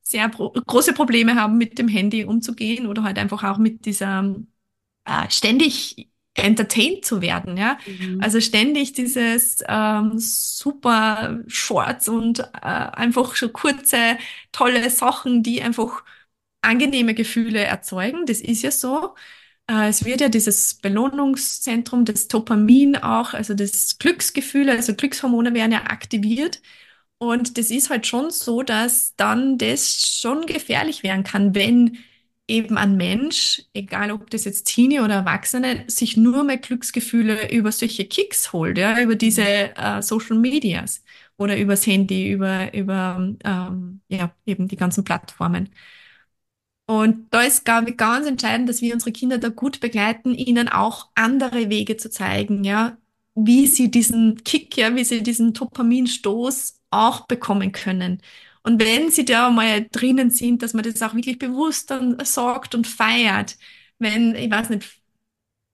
[0.02, 4.34] sehr pro große Probleme haben, mit dem Handy umzugehen oder halt einfach auch mit dieser
[5.04, 7.78] äh, ständig entertained zu werden, ja.
[7.86, 8.20] Mhm.
[8.22, 14.18] Also ständig dieses ähm, super Shorts und äh, einfach so kurze,
[14.52, 16.04] tolle Sachen, die einfach
[16.62, 18.26] angenehme Gefühle erzeugen.
[18.26, 19.14] Das ist ja so.
[19.68, 25.72] Äh, es wird ja dieses Belohnungszentrum, das Dopamin auch, also das Glücksgefühl, also Glückshormone werden
[25.72, 26.60] ja aktiviert.
[27.18, 31.98] Und das ist halt schon so, dass dann das schon gefährlich werden kann, wenn
[32.48, 37.72] eben ein Mensch, egal ob das jetzt Teenie oder Erwachsene, sich nur mehr Glücksgefühle über
[37.72, 41.04] solche Kicks holt, ja, über diese äh, Social Medias
[41.36, 45.70] oder übers Handy, über, über ähm, ja, eben die ganzen Plattformen.
[46.88, 50.68] Und da ist, glaube ich, ganz entscheidend, dass wir unsere Kinder da gut begleiten, ihnen
[50.68, 52.96] auch andere Wege zu zeigen, ja,
[53.34, 58.22] wie sie diesen Kick, ja, wie sie diesen Dopaminstoß auch bekommen können.
[58.62, 62.74] Und wenn sie da mal drinnen sind, dass man das auch wirklich bewusst dann sorgt
[62.74, 63.58] und feiert.
[63.98, 64.97] Wenn, ich weiß nicht,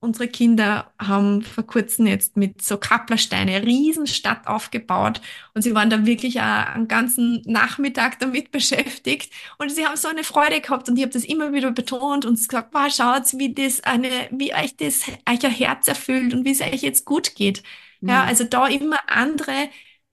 [0.05, 5.21] Unsere Kinder haben vor kurzem jetzt mit so Kapplersteine eine Riesenstadt aufgebaut
[5.55, 6.45] und sie waren da wirklich auch
[6.75, 11.13] einen ganzen Nachmittag damit beschäftigt und sie haben so eine Freude gehabt und ich habe
[11.13, 15.51] das immer wieder betont und gesagt, wow, schaut, wie das eine, wie euch das euer
[15.51, 17.63] Herz erfüllt und wie es euch jetzt gut geht.
[18.07, 18.25] Ja, Ja.
[18.25, 19.69] also da immer andere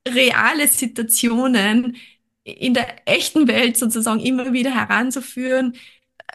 [0.08, 1.98] reale Situationen
[2.44, 5.76] in der echten Welt sozusagen immer wieder heranzuführen,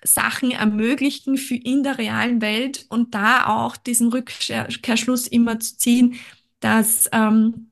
[0.04, 6.16] Sachen ermöglichen für in der realen Welt und da auch diesen Rückkehrschluss immer zu ziehen,
[6.60, 7.70] dass, ähm,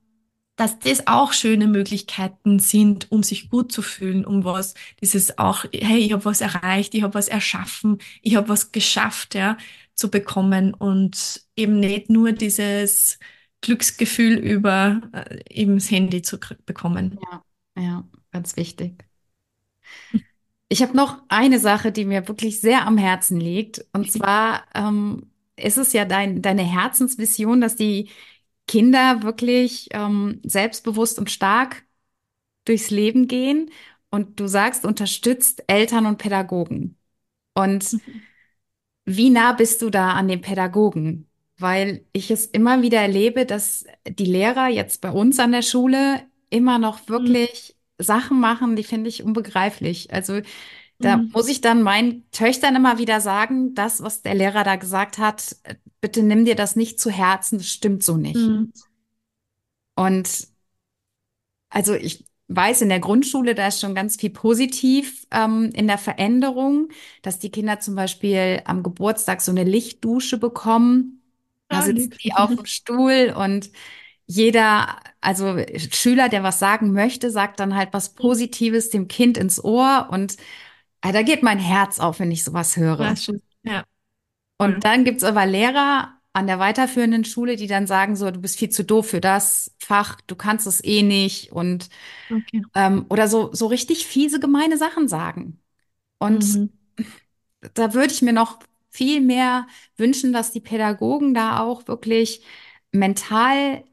[0.56, 5.64] dass das auch schöne Möglichkeiten sind, um sich gut zu fühlen, um was, dieses auch,
[5.72, 9.56] hey, ich habe was erreicht, ich habe was erschaffen, ich habe was geschafft, ja,
[9.94, 13.18] zu bekommen und eben nicht nur dieses
[13.62, 17.18] Glücksgefühl über äh, eben das Handy zu bekommen.
[17.22, 17.44] Ja,
[17.82, 19.04] ja, ganz wichtig.
[20.68, 23.84] Ich habe noch eine Sache, die mir wirklich sehr am Herzen liegt.
[23.92, 28.10] Und zwar ähm, ist es ja dein, deine Herzensvision, dass die
[28.66, 31.84] Kinder wirklich ähm, selbstbewusst und stark
[32.66, 33.70] durchs Leben gehen.
[34.10, 36.98] Und du sagst, unterstützt Eltern und Pädagogen.
[37.54, 37.98] Und
[39.04, 41.28] wie nah bist du da an den Pädagogen?
[41.58, 46.22] Weil ich es immer wieder erlebe, dass die Lehrer jetzt bei uns an der Schule
[46.50, 47.08] immer noch Mhm.
[47.08, 50.12] wirklich Sachen machen, die finde ich unbegreiflich.
[50.12, 50.40] Also
[51.00, 51.34] da Mhm.
[51.34, 55.56] muss ich dann meinen Töchtern immer wieder sagen, das, was der Lehrer da gesagt hat,
[55.64, 58.52] äh, bitte nimm dir das nicht zu Herzen, das stimmt so nicht.
[58.52, 58.72] Mhm.
[59.96, 60.48] Und
[61.70, 65.98] also ich weiß, in der Grundschule, da ist schon ganz viel positiv ähm, in der
[65.98, 66.88] Veränderung,
[67.22, 71.22] dass die Kinder zum Beispiel am Geburtstag so eine Lichtdusche bekommen.
[71.68, 73.70] Da Ah, sitzen die auf dem Stuhl und
[74.26, 75.56] jeder, also
[75.92, 80.36] Schüler, der was sagen möchte, sagt dann halt was Positives dem Kind ins Ohr und
[81.02, 83.20] äh, da geht mein Herz auf, wenn ich sowas Ja, höre.
[83.62, 83.84] Ja,
[84.58, 84.84] Und voll.
[84.84, 88.68] dann gibt's aber Lehrer, an der weiterführenden Schule, die dann sagen so, du bist viel
[88.70, 91.88] zu doof für das Fach, du kannst es eh nicht und
[92.30, 92.64] Okay.
[92.74, 95.62] ähm, oder so so richtig fiese, gemeine Sachen sagen.
[96.18, 96.68] Und Mhm.
[97.74, 98.58] da würde ich mir noch
[98.90, 99.66] viel mehr
[99.96, 102.44] wünschen, dass die Pädagogen da auch wirklich
[102.92, 103.84] mental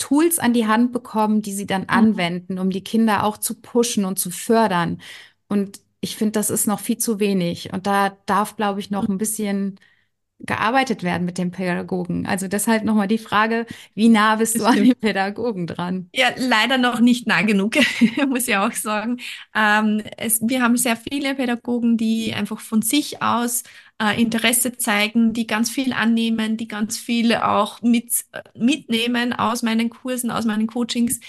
[0.00, 1.88] Tools an die Hand bekommen, die sie dann Mhm.
[1.88, 5.00] anwenden, um die Kinder auch zu pushen und zu fördern.
[5.48, 7.72] Und ich finde, das ist noch viel zu wenig.
[7.72, 9.78] Und da darf, glaube ich, noch ein bisschen
[10.40, 12.26] gearbeitet werden mit den Pädagogen.
[12.26, 14.84] Also deshalb nochmal die Frage, wie nah bist du Das an stimmt.
[14.84, 16.10] den Pädagogen dran?
[16.12, 17.76] Ja, leider noch nicht nah genug,
[18.28, 19.18] muss ich auch sagen.
[19.54, 23.62] Ähm, es, wir haben sehr viele Pädagogen, die einfach von sich aus
[24.00, 29.62] äh, Interesse zeigen, die ganz viel annehmen, die ganz viel auch mit, äh, mitnehmen aus
[29.62, 31.20] meinen Kursen, aus meinen Coachings.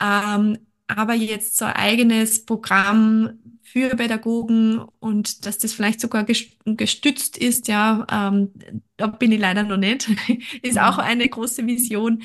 [0.00, 6.50] Ähm, aber jetzt so ein eigenes Programm für Pädagogen und dass das vielleicht sogar ges-
[6.64, 8.52] gestützt ist, ja, ähm,
[8.96, 10.08] da bin ich leider noch nicht.
[10.62, 12.22] Ist auch eine große Vision.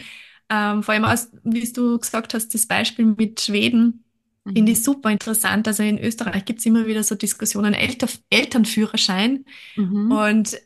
[0.50, 4.05] Ähm, vor allem aus, wie du gesagt hast, das Beispiel mit Schweden
[4.54, 4.74] finde Mhm.
[4.74, 5.68] ich super interessant.
[5.68, 9.46] Also in Österreich gibt es immer wieder so Diskussionen, Elter Elternführerschein.
[9.78, 10.26] Mhm.
[10.30, 10.58] Und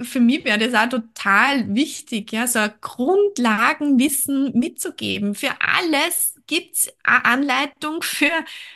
[0.00, 5.34] für mich wäre das auch total wichtig, ja, so ein Grundlagenwissen mitzugeben.
[5.34, 8.02] Für alles gibt's eine Anleitung.
[8.02, 8.30] Für,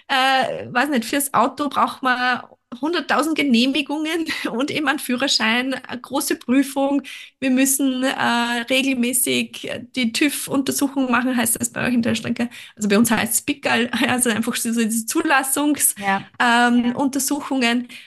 [0.09, 2.43] äh, weiß nicht, fürs Auto braucht man
[2.81, 7.03] hunderttausend Genehmigungen und eben einen Führerschein, eine große Prüfung.
[7.41, 8.11] Wir müssen äh,
[8.71, 12.49] regelmäßig die TÜV-Untersuchung machen, heißt das bei euch in der Strecke.
[12.77, 16.25] Also bei uns heißt es PICAL, also einfach so diese Zulassungs Ja.
[16.41, 16.95] ähm.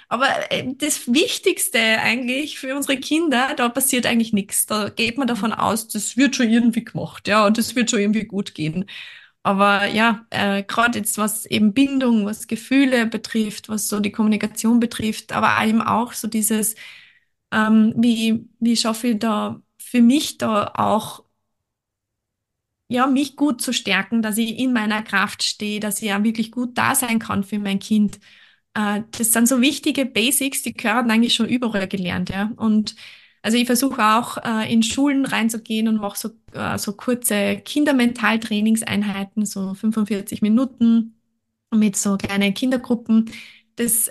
[0.07, 4.65] Aber äh, das Wichtigste eigentlich für unsere Kinder, da passiert eigentlich nichts.
[4.65, 7.99] Da geht man davon aus, das wird schon irgendwie gemacht, ja, und das wird schon
[7.99, 8.85] irgendwie gut gehen.
[9.49, 14.79] Aber ja, äh, gerade jetzt was eben Bindung, was Gefühle betrifft, was so die Kommunikation
[14.79, 16.75] betrifft, aber eben auch so dieses,
[17.51, 21.23] ähm, wie, wie schaffe ich da für mich da auch
[22.87, 26.51] ja, mich gut zu stärken, dass ich in meiner Kraft stehe, dass ich ja wirklich
[26.51, 28.19] gut da sein kann für mein Kind.
[28.73, 32.51] Äh, das sind so wichtige Basics, die gehören eigentlich schon überall gelernt, ja.
[32.57, 32.95] Und
[33.41, 39.45] also ich versuche auch äh, in Schulen reinzugehen und mache so, äh, so kurze Kindermentaltrainingseinheiten,
[39.45, 41.15] so 45 Minuten
[41.71, 43.31] mit so kleinen Kindergruppen.
[43.75, 44.09] Das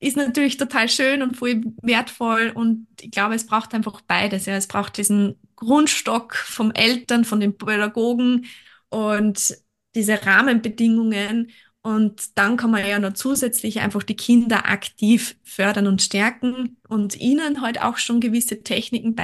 [0.00, 4.46] ist natürlich total schön und voll wertvoll und ich glaube, es braucht einfach beides.
[4.46, 4.56] Ja.
[4.56, 8.46] Es braucht diesen Grundstock vom Eltern, von den Pädagogen
[8.90, 9.56] und
[9.94, 11.50] diese Rahmenbedingungen.
[11.84, 17.14] Und dann kann man ja noch zusätzlich einfach die Kinder aktiv fördern und stärken und
[17.20, 19.14] ihnen halt auch schon gewisse Techniken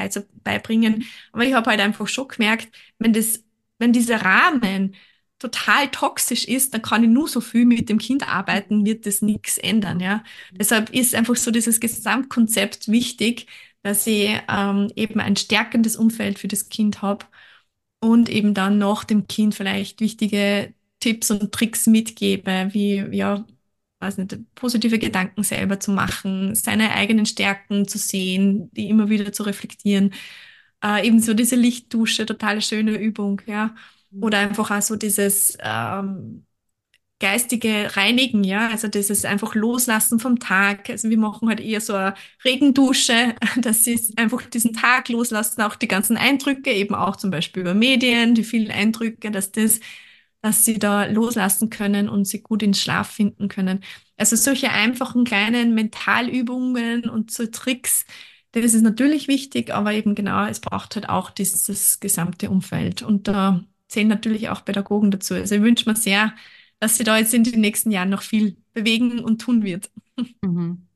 [0.44, 1.04] beibringen.
[1.32, 3.42] Aber ich habe halt einfach schon gemerkt, wenn das,
[3.78, 4.94] wenn dieser Rahmen
[5.38, 9.22] total toxisch ist, dann kann ich nur so viel mit dem Kind arbeiten, wird das
[9.22, 10.22] nichts ändern, ja.
[10.52, 13.46] Deshalb ist einfach so dieses Gesamtkonzept wichtig,
[13.82, 17.24] dass ich ähm, eben ein stärkendes Umfeld für das Kind habe
[18.00, 23.44] und eben dann noch dem Kind vielleicht wichtige Tipps und Tricks mitgebe, wie, ja,
[24.00, 29.32] weiß nicht, positive Gedanken selber zu machen, seine eigenen Stärken zu sehen, die immer wieder
[29.32, 30.12] zu reflektieren.
[30.84, 33.74] Äh, ebenso diese Lichtdusche, total schöne Übung, ja.
[34.20, 36.46] Oder einfach auch so dieses ähm,
[37.20, 40.88] geistige Reinigen, ja, also dieses einfach Loslassen vom Tag.
[40.88, 45.76] Also wir machen halt eher so eine Regendusche, dass sie einfach diesen Tag loslassen, auch
[45.76, 49.80] die ganzen Eindrücke, eben auch zum Beispiel über Medien, die vielen Eindrücke, dass das,
[50.42, 53.84] dass sie da loslassen können und sie gut ins Schlaf finden können.
[54.16, 58.04] Also solche einfachen kleinen Mentalübungen und so Tricks,
[58.52, 63.02] das ist natürlich wichtig, aber eben genau, es braucht halt auch dieses gesamte Umfeld.
[63.02, 65.34] Und da zählen natürlich auch Pädagogen dazu.
[65.34, 66.34] Also ich wünsche mir sehr,
[66.80, 69.90] dass sie da jetzt in den nächsten Jahren noch viel bewegen und tun wird.
[70.42, 70.86] Mhm.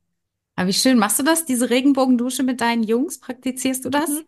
[0.56, 3.20] Aber wie schön, machst du das, diese Regenbogendusche mit deinen Jungs?
[3.20, 4.08] Praktizierst du das?
[4.10, 4.24] Mhm.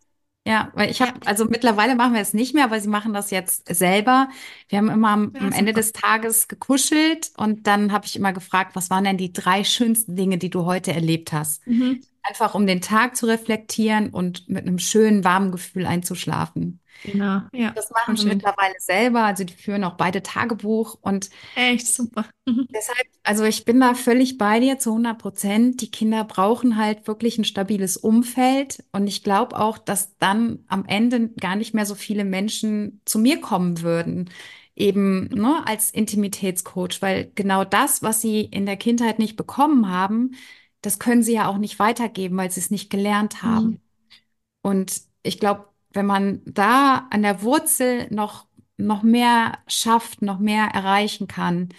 [0.46, 3.12] Ja, weil ich Ja, habe, also mittlerweile machen wir es nicht mehr, aber sie machen
[3.12, 4.28] das jetzt selber.
[4.68, 8.32] Wir haben immer am, ja, am Ende des Tages gekuschelt und dann habe ich immer
[8.32, 11.62] gefragt, was waren denn die drei schönsten Dinge, die du heute erlebt hast?
[11.66, 12.00] Mhm.
[12.22, 16.80] Einfach um den Tag zu reflektieren und mit einem schönen, warmen Gefühl einzuschlafen.
[17.02, 18.26] Genau, ja, Das machen schön.
[18.28, 22.26] mittlerweile selber, also die führen auch beide Tagebuch und Echt super.
[22.46, 22.68] Mhm.
[22.74, 25.80] Deshalb, also ich bin da völlig bei dir zu 100 Prozent.
[25.80, 28.84] Die Kinder brauchen halt wirklich ein stabiles Umfeld.
[28.92, 33.18] Und ich glaube auch, dass dann am Ende gar nicht mehr so viele Menschen zu
[33.18, 34.30] mir kommen würden,
[34.74, 40.32] eben, ne, als Intimitätscoach, weil genau das, was sie in der Kindheit nicht bekommen haben,
[40.82, 43.42] das können sie ja auch nicht weitergeben, weil sie es nicht gelernt Mhm.
[43.42, 43.80] haben.
[44.62, 48.46] Und ich glaube, wenn man da an der Wurzel noch,
[48.78, 51.70] noch mehr schafft, noch mehr erreichen kann,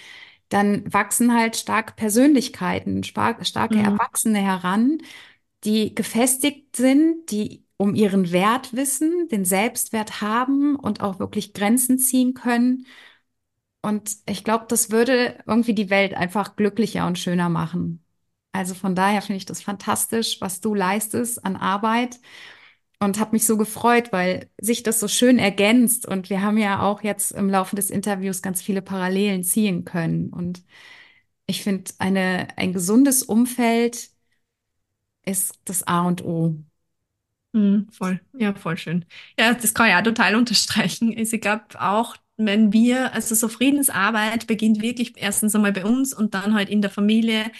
[0.49, 3.83] dann wachsen halt starke Persönlichkeiten, starke Mhm.
[3.83, 4.99] Erwachsene heran,
[5.63, 11.99] die gefestigt sind, die um ihren Wert wissen, den Selbstwert haben und auch wirklich Grenzen
[11.99, 12.85] ziehen können.
[13.81, 18.03] Und ich glaube, das würde irgendwie die Welt einfach glücklicher und schöner machen.
[18.51, 22.19] Also von daher finde ich das fantastisch, was du leistest an Arbeit
[22.99, 26.81] und habe mich so gefreut, weil sich das so schön ergänzt und wir haben ja
[26.81, 30.63] auch jetzt im Laufe des Interviews ganz viele Parallelen ziehen können und
[31.47, 34.09] ich finde eine ein gesundes Umfeld
[35.25, 36.55] ist das A und O.
[37.53, 39.05] Mhm, voll, ja, voll schön.
[39.39, 41.13] Ja, das kann ich auch total unterstreichen.
[41.17, 46.13] Also ich glaube auch, wenn wir, also so Friedensarbeit beginnt wirklich erstens einmal bei uns
[46.13, 47.51] und dann halt in der Familie,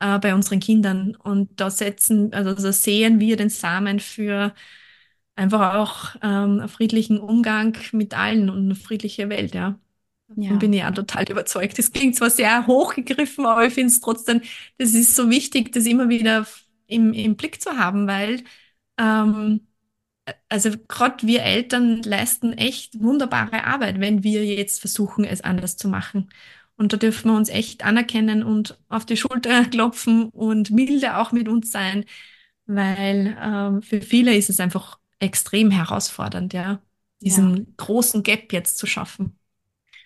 [0.00, 1.16] äh, bei unseren Kindern.
[1.16, 4.54] Und da setzen, also da sehen wir den Samen für
[5.36, 9.78] einfach auch ähm, einen friedlichen Umgang mit allen und eine friedliche Welt, ja.
[10.34, 11.78] Ja, bin ich auch total überzeugt.
[11.78, 14.40] Das klingt zwar sehr hochgegriffen, aber ich finde es trotzdem,
[14.78, 16.46] das ist so wichtig, das immer wieder
[16.86, 18.44] im, im Blick zu haben, weil
[18.98, 19.60] ähm,
[20.48, 25.88] also gerade wir Eltern leisten echt wunderbare Arbeit, wenn wir jetzt versuchen, es anders zu
[25.88, 26.30] machen.
[26.76, 31.32] Und da dürfen wir uns echt anerkennen und auf die Schulter klopfen und milde auch
[31.32, 32.04] mit uns sein,
[32.66, 36.82] weil ähm, für viele ist es einfach extrem herausfordernd, ja,
[37.20, 37.52] ja.
[37.52, 39.38] diesen großen Gap jetzt zu schaffen.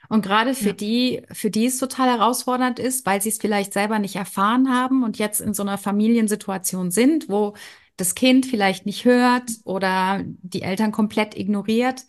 [0.08, 0.74] Und gerade für Ja.
[0.74, 5.02] die, für die es total herausfordernd ist, weil sie es vielleicht selber nicht erfahren haben
[5.04, 7.54] und jetzt in so einer Familiensituation sind, wo
[7.96, 12.04] das Kind vielleicht nicht hört oder die Eltern komplett ignoriert,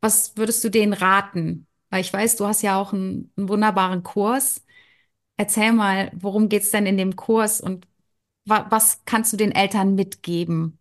[0.00, 1.66] was würdest du denen raten?
[1.90, 4.64] Weil ich weiß, du hast ja auch einen, einen wunderbaren Kurs.
[5.38, 7.88] Erzähl mal, worum geht's denn in dem Kurs und
[8.46, 10.79] wa was kannst du den Eltern mitgeben?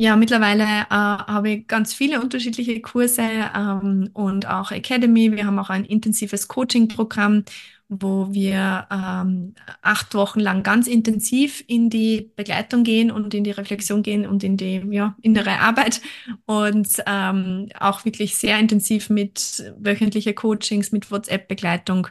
[0.00, 3.22] Ja, mittlerweile äh, habe ich ganz viele unterschiedliche Kurse
[3.54, 5.32] ähm, und auch Academy.
[5.32, 7.44] Wir haben auch ein intensives Coaching-Programm,
[7.88, 13.50] wo wir ähm, acht Wochen lang ganz intensiv in die Begleitung gehen und in die
[13.50, 16.00] Reflexion gehen und in die ja, innere Arbeit
[16.46, 22.06] und ähm, auch wirklich sehr intensiv mit wöchentliche Coachings, mit WhatsApp-Begleitung.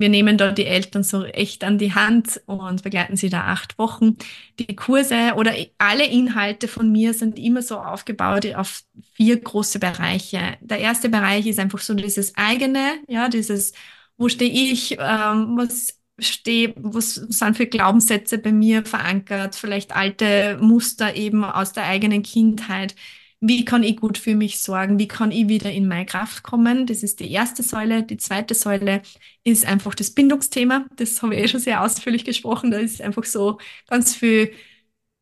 [0.00, 3.78] Wir nehmen da die Eltern so echt an die Hand und begleiten sie da acht
[3.78, 4.16] Wochen.
[4.60, 8.82] Die Kurse oder alle Inhalte von mir sind immer so aufgebaut auf
[9.14, 10.56] vier große Bereiche.
[10.60, 13.72] Der erste Bereich ist einfach so dieses eigene, ja, dieses,
[14.16, 20.58] wo stehe ich, ähm, was stehe, was sind für Glaubenssätze bei mir verankert, vielleicht alte
[20.60, 22.94] Muster eben aus der eigenen Kindheit.
[23.40, 24.98] Wie kann ich gut für mich sorgen?
[24.98, 26.86] Wie kann ich wieder in meine Kraft kommen?
[26.86, 28.02] Das ist die erste Säule.
[28.02, 29.02] Die zweite Säule
[29.44, 30.86] ist einfach das Bindungsthema.
[30.96, 32.70] Das habe ich eh schon sehr ausführlich gesprochen.
[32.72, 33.58] Da ist einfach so
[33.88, 34.52] ganz viel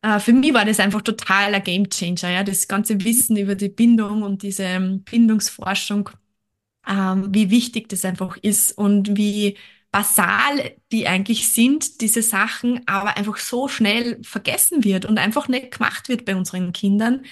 [0.01, 3.69] äh, für mich war das einfach total ein Gamechanger, ja, das ganze Wissen über die
[3.69, 6.09] Bindung und diese ähm, Bindungsforschung,
[6.87, 9.57] ähm, wie wichtig das einfach ist und wie
[9.91, 15.71] basal die eigentlich sind, diese Sachen, aber einfach so schnell vergessen wird und einfach nicht
[15.71, 17.25] gemacht wird bei unseren Kindern.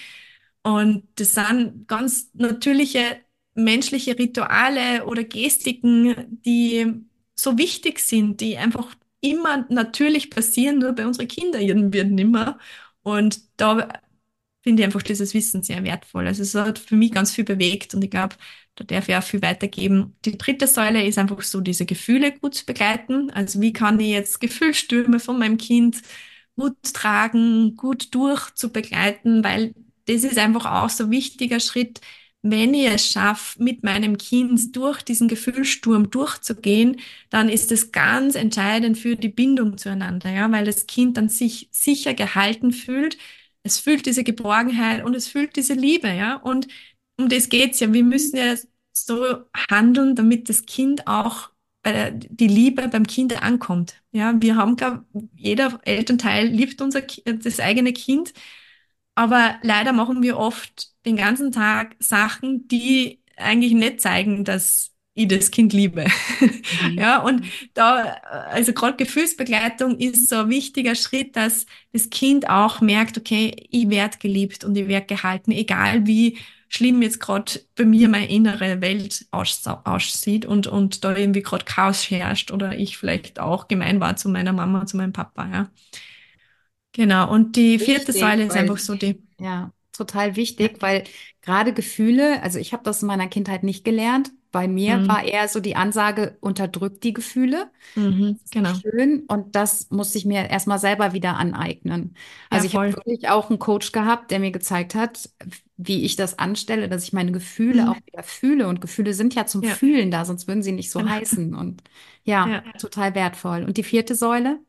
[0.66, 3.20] Und das sind ganz natürliche
[3.54, 6.92] menschliche Rituale oder Gestiken, die
[7.36, 12.58] so wichtig sind, die einfach immer natürlich passieren, nur bei unseren Kindern irgendwie nimmer.
[13.04, 13.90] Und da
[14.64, 16.28] finde ich einfach dieses Wissen sehr wertvoll.
[16.28, 18.36] Also es hat für mich ganz viel bewegt und ich glaube,
[18.76, 20.16] da darf ich auch viel weitergeben.
[20.26, 23.30] Die dritte Säule ist einfach so, diese Gefühle gut zu begleiten.
[23.32, 26.02] Also wie kann ich jetzt Gefühlsstürme von meinem Kind
[26.56, 29.74] gut tragen, gut durch zu begleiten, weil
[30.08, 32.02] das ist einfach auch so ein wichtiger Schritt,
[32.42, 36.98] wenn ich es schaffe, mit meinem Kind durch diesen Gefühlssturm durchzugehen,
[37.32, 41.70] dann ist es ganz entscheidend für die Bindung zueinander, ja, weil das Kind dann sich
[41.72, 43.18] sicher gehalten fühlt.
[43.64, 46.36] Es fühlt diese Geborgenheit und es fühlt diese Liebe, ja.
[46.36, 46.68] Und
[47.18, 47.92] um das geht's ja.
[47.94, 48.56] Wir müssen ja
[48.94, 49.40] so
[49.70, 51.50] handeln, damit das Kind auch
[51.82, 54.02] bei der, die Liebe beim Kind ankommt.
[54.12, 55.04] Ja, wir haben, glaub,
[55.36, 58.34] jeder Elternteil liebt unser, das eigene Kind.
[59.16, 65.28] Aber leider machen wir oft den ganzen Tag Sachen, die eigentlich nicht zeigen, dass ich
[65.30, 66.06] das Kind liebe.
[66.80, 66.98] Mhm.
[66.98, 68.16] Ja, und da,
[68.52, 73.90] also gerade Gefühlsbegleitung ist so ein wichtiger Schritt, dass das Kind auch merkt, okay, ich
[73.90, 76.38] werde geliebt und ich werde gehalten, egal wie
[76.68, 82.10] schlimm jetzt gerade bei mir meine innere Welt aussieht und, und da irgendwie gerade Chaos
[82.10, 85.70] herrscht oder ich vielleicht auch gemein war zu meiner Mama, zu meinem Papa, ja.
[86.96, 87.32] Genau.
[87.32, 91.06] Und die vierte Wichtig, Säule ist einfach so die, Ja, total ja, wichtig, weil
[91.42, 94.32] gerade Gefühle, also ich habe das in meiner Kindheit nicht gelernt.
[94.52, 97.72] Bei mir mhm, war eher so die Ansage, unterdrückt die Gefühle.
[97.96, 98.82] mhm, Das ist nicht genau.
[98.82, 102.16] schön und das musste ich mir erstmal selber wieder aneignen.
[102.52, 105.30] Ja, Also ich habe wirklich auch einen Coach gehabt, der mir gezeigt hat,
[105.78, 108.68] wie ich das anstelle, dass ich meine Gefühle auch Mhm, wieder fühle.
[108.70, 111.10] Und Gefühle sind ja zum ja, Fühlen da, sonst würden sie nicht so genau.
[111.10, 111.56] heißen.
[111.56, 111.84] Und
[112.26, 112.64] ja, Ja.
[112.78, 113.64] total wertvoll.
[113.66, 114.60] Und die vierte Säule?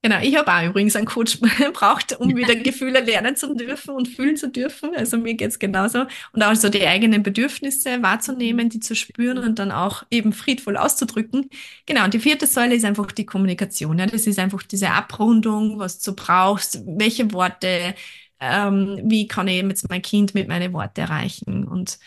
[0.00, 1.40] Genau, ich habe auch übrigens einen Coach
[1.72, 4.94] braucht, um wieder Gefühle lernen zu dürfen und fühlen zu dürfen.
[4.94, 6.06] Also mir geht's genauso.
[6.32, 10.76] Und auch so die eigenen Bedürfnisse wahrzunehmen, die zu spüren und dann auch eben friedvoll
[10.76, 11.50] auszudrücken.
[11.84, 13.98] Genau, und die vierte Säule ist einfach die Kommunikation.
[13.98, 17.94] Ja, das ist einfach diese Abrundung, was du brauchst, welche Worte,
[18.40, 21.66] ähm, wie kann ich jetzt mein Kind mit meinen Worten erreichen.
[21.66, 21.98] Und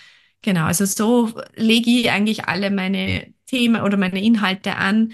[0.41, 5.11] genau, also so lege ich eigentlich alle meine Themen oder meine Inhalte an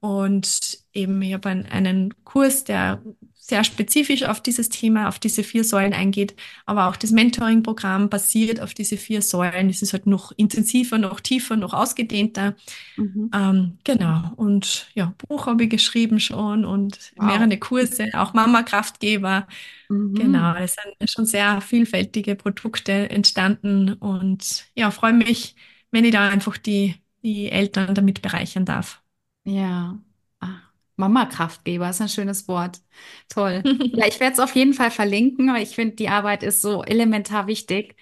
[0.00, 3.02] und eben, ich habe einen, Kurs, der
[3.50, 6.36] sehr spezifisch auf dieses Thema, auf diese vier Säulen eingeht,
[6.66, 9.68] aber auch das Mentoring-Programm basiert auf diese vier Säulen.
[9.68, 12.54] Es ist halt noch intensiver, noch tiefer, noch ausgedehnter.
[12.96, 13.30] Mhm.
[13.34, 14.32] Ähm, genau.
[14.36, 17.26] Und ja, Buch habe ich geschrieben schon und wow.
[17.26, 19.48] mehrere Kurse, auch Mama-Kraftgeber.
[19.88, 20.14] Mhm.
[20.14, 25.56] Genau, es sind schon sehr vielfältige Produkte entstanden und ja, freue mich,
[25.90, 28.99] wenn ich da einfach die, die Eltern damit bereichern darf.
[29.44, 29.98] Ja,
[30.40, 30.60] ah,
[30.96, 32.80] Mama-Kraftgeber ist ein schönes Wort.
[33.28, 33.70] Toll.
[33.92, 36.82] Ja, ich werde es auf jeden Fall verlinken, weil ich finde, die Arbeit ist so
[36.84, 37.96] elementar wichtig.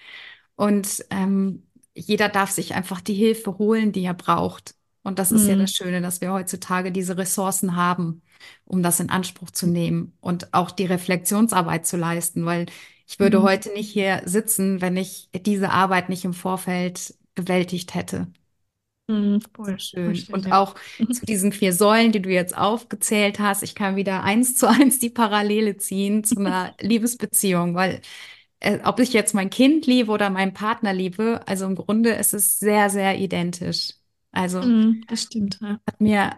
[0.55, 4.75] Und ähm, jeder darf sich einfach die Hilfe holen, die er braucht.
[5.03, 5.75] Und das ist ja das mhm.
[5.75, 8.21] Schöne, dass wir heutzutage diese Ressourcen haben,
[8.65, 12.67] um das in Anspruch zu nehmen und auch die Reflexionsarbeit zu leisten, weil
[13.07, 13.43] ich würde Mhm.
[13.43, 18.27] heute nicht hier sitzen, wenn ich diese Arbeit nicht im Vorfeld bewältigt hätte.
[19.09, 20.15] Mhm, voll, schön.
[20.15, 20.35] schön.
[20.35, 20.61] Und ja.
[20.61, 20.75] auch
[21.11, 24.99] zu diesen vier Säulen, die du jetzt aufgezählt hast, ich kann wieder eins zu eins
[24.99, 28.01] die Parallele ziehen zu einer Liebesbeziehung, weil
[28.59, 32.33] äh, ob ich jetzt mein Kind liebe oder meinen Partner liebe, also im Grunde ist
[32.33, 33.93] es sehr, sehr identisch.
[34.31, 35.57] Also mm, das stimmt.
[35.59, 35.79] Ja.
[35.87, 36.33] Hat mir,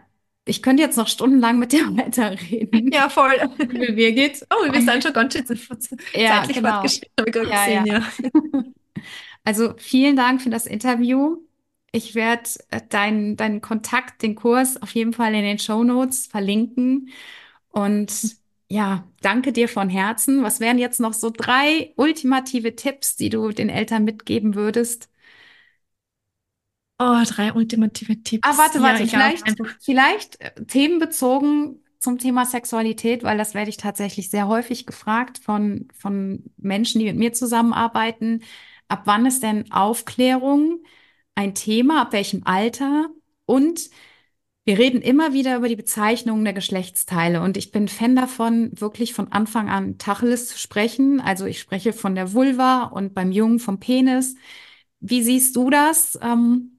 [0.45, 2.89] ich könnte jetzt noch stundenlang mit dir weiterreden.
[2.93, 3.33] Ja, voll.
[3.57, 4.45] Wie mir geht's.
[4.49, 5.45] Oh, wir sind schon ganz schön
[6.13, 6.69] ja, zeitlich genau.
[6.69, 7.99] fortgeschritten, habe ich gerade ja, gesehen, ja.
[8.53, 8.63] ja.
[9.43, 11.37] Also vielen Dank für das Interview.
[11.91, 16.27] Ich werde äh, deinen deinen Kontakt, den Kurs auf jeden Fall in den Show Notes
[16.27, 17.09] verlinken.
[17.69, 18.11] Und
[18.69, 20.43] ja, danke dir von Herzen.
[20.43, 25.09] Was wären jetzt noch so drei ultimative Tipps, die du den Eltern mitgeben würdest?
[26.99, 28.47] Oh, drei ultimative Tipps.
[28.47, 29.43] Ah, warte, warte, ja, vielleicht,
[29.81, 35.87] vielleicht äh, themenbezogen zum Thema Sexualität, weil das werde ich tatsächlich sehr häufig gefragt von,
[35.97, 38.43] von Menschen, die mit mir zusammenarbeiten.
[38.87, 40.83] Ab wann ist denn Aufklärung
[41.35, 43.09] ein Thema, ab welchem Alter
[43.45, 43.89] und
[44.63, 49.13] wir reden immer wieder über die Bezeichnungen der Geschlechtsteile und ich bin Fan davon, wirklich
[49.13, 51.19] von Anfang an Tacheles zu sprechen.
[51.19, 54.35] Also ich spreche von der Vulva und beim Jungen vom Penis.
[54.99, 56.19] Wie siehst du das?
[56.21, 56.77] Ähm,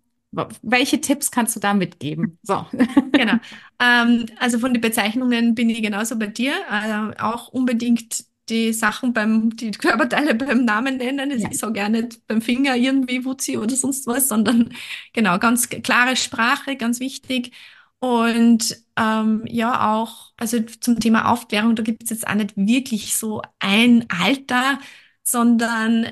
[0.63, 2.39] welche Tipps kannst du da mitgeben?
[2.43, 2.67] So.
[3.13, 3.35] Genau.
[3.81, 6.55] Ähm, also von den Bezeichnungen bin ich genauso bei dir.
[6.71, 11.31] Äh, auch unbedingt die Sachen beim, die Körperteile beim Namen nennen.
[11.31, 11.49] Es ja.
[11.51, 14.75] ist auch gar nicht beim Finger irgendwie Wutzi oder sonst was, sondern
[15.13, 17.53] genau, ganz klare Sprache, ganz wichtig.
[18.01, 23.17] Und ähm, ja, auch, also zum Thema Aufklärung, da gibt es jetzt auch nicht wirklich
[23.17, 24.81] so ein Alter,
[25.23, 26.09] sondern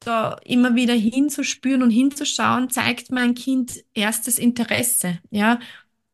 [0.00, 5.58] da immer wieder hinzuspüren und hinzuschauen, zeigt mein Kind erstes Interesse, ja.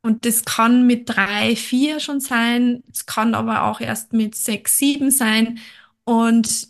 [0.02, 2.82] Und das kann mit drei, vier schon sein.
[2.92, 5.60] Es kann aber auch erst mit sechs, sieben sein.
[6.04, 6.68] Und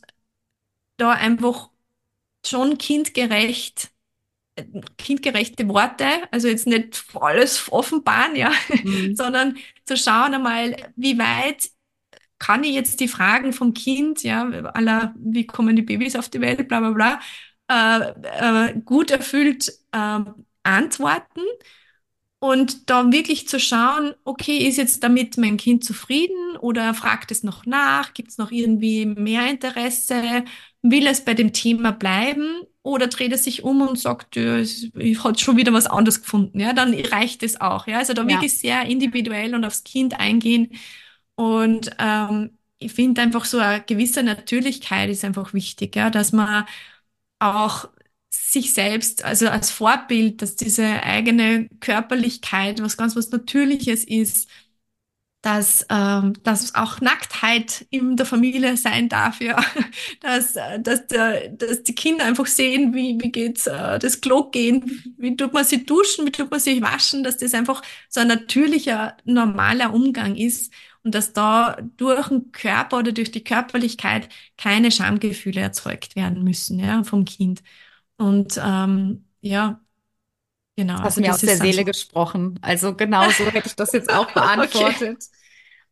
[0.98, 1.70] da einfach
[2.46, 3.90] schon kindgerecht,
[4.98, 8.52] kindgerechte Worte, also jetzt nicht alles offenbaren, ja,
[8.84, 9.16] mhm.
[9.16, 9.56] sondern
[9.86, 11.70] zu schauen einmal, wie weit
[12.38, 16.40] kann ich jetzt die Fragen vom Kind, ja, aller, wie kommen die Babys auf die
[16.40, 17.20] Welt, bla bla bla,
[17.68, 20.20] äh, äh, gut erfüllt äh,
[20.64, 21.42] antworten
[22.42, 27.44] und da wirklich zu schauen, okay, ist jetzt damit mein Kind zufrieden oder fragt es
[27.44, 28.14] noch nach?
[28.14, 30.42] Gibt es noch irgendwie mehr Interesse?
[30.82, 32.62] Will es bei dem Thema bleiben?
[32.82, 36.58] Oder dreht es sich um und sagt, ich habe schon wieder was anderes gefunden?
[36.58, 37.86] Ja, dann reicht es auch.
[37.86, 38.28] Ja, also da ja.
[38.30, 40.72] wirklich sehr individuell und aufs Kind eingehen.
[41.36, 46.64] Und ähm, ich finde einfach so eine gewisse Natürlichkeit ist einfach wichtig, ja, dass man
[47.38, 47.88] auch
[48.32, 54.48] sich selbst, also als Vorbild, dass diese eigene Körperlichkeit was ganz was Natürliches ist,
[55.42, 59.60] dass, ähm, dass auch Nacktheit in der Familie sein darf, ja,
[60.20, 65.02] dass, dass, der, dass die Kinder einfach sehen, wie, wie geht's äh, das Klo gehen,
[65.18, 68.28] wie tut man sich duschen, wie tut man sich waschen, dass das einfach so ein
[68.28, 70.72] natürlicher, normaler Umgang ist
[71.02, 76.78] und dass da durch den Körper oder durch die Körperlichkeit keine Schamgefühle erzeugt werden müssen,
[76.78, 77.62] ja, vom Kind.
[78.22, 79.80] Und ähm, ja,
[80.76, 80.94] genau.
[80.94, 82.58] Das hast also mir aus der Seele so gesprochen.
[82.62, 85.00] Also genau so hätte ich das jetzt auch beantwortet.
[85.00, 85.16] okay.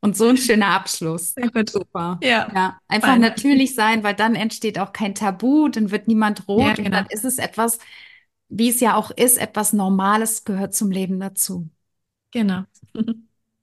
[0.00, 1.34] Und so ein schöner Abschluss.
[1.34, 1.70] Sehr gut.
[1.70, 2.18] Super.
[2.22, 2.48] Ja.
[2.54, 2.78] ja.
[2.86, 3.20] Einfach Fein.
[3.20, 6.86] natürlich sein, weil dann entsteht auch kein Tabu, dann wird niemand rot ja, genau.
[6.86, 7.80] und dann ist es etwas,
[8.48, 11.68] wie es ja auch ist, etwas Normales gehört zum Leben dazu.
[12.30, 12.62] Genau.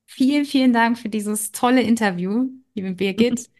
[0.06, 3.50] vielen, vielen Dank für dieses tolle Interview, liebe Birgit.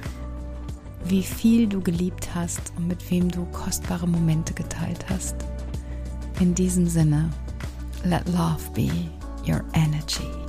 [1.06, 5.36] wie viel du geliebt hast und mit wem du kostbare Momente geteilt hast.
[6.40, 7.30] In diesem Sinne,
[8.04, 8.90] let love be
[9.46, 10.43] your enemy.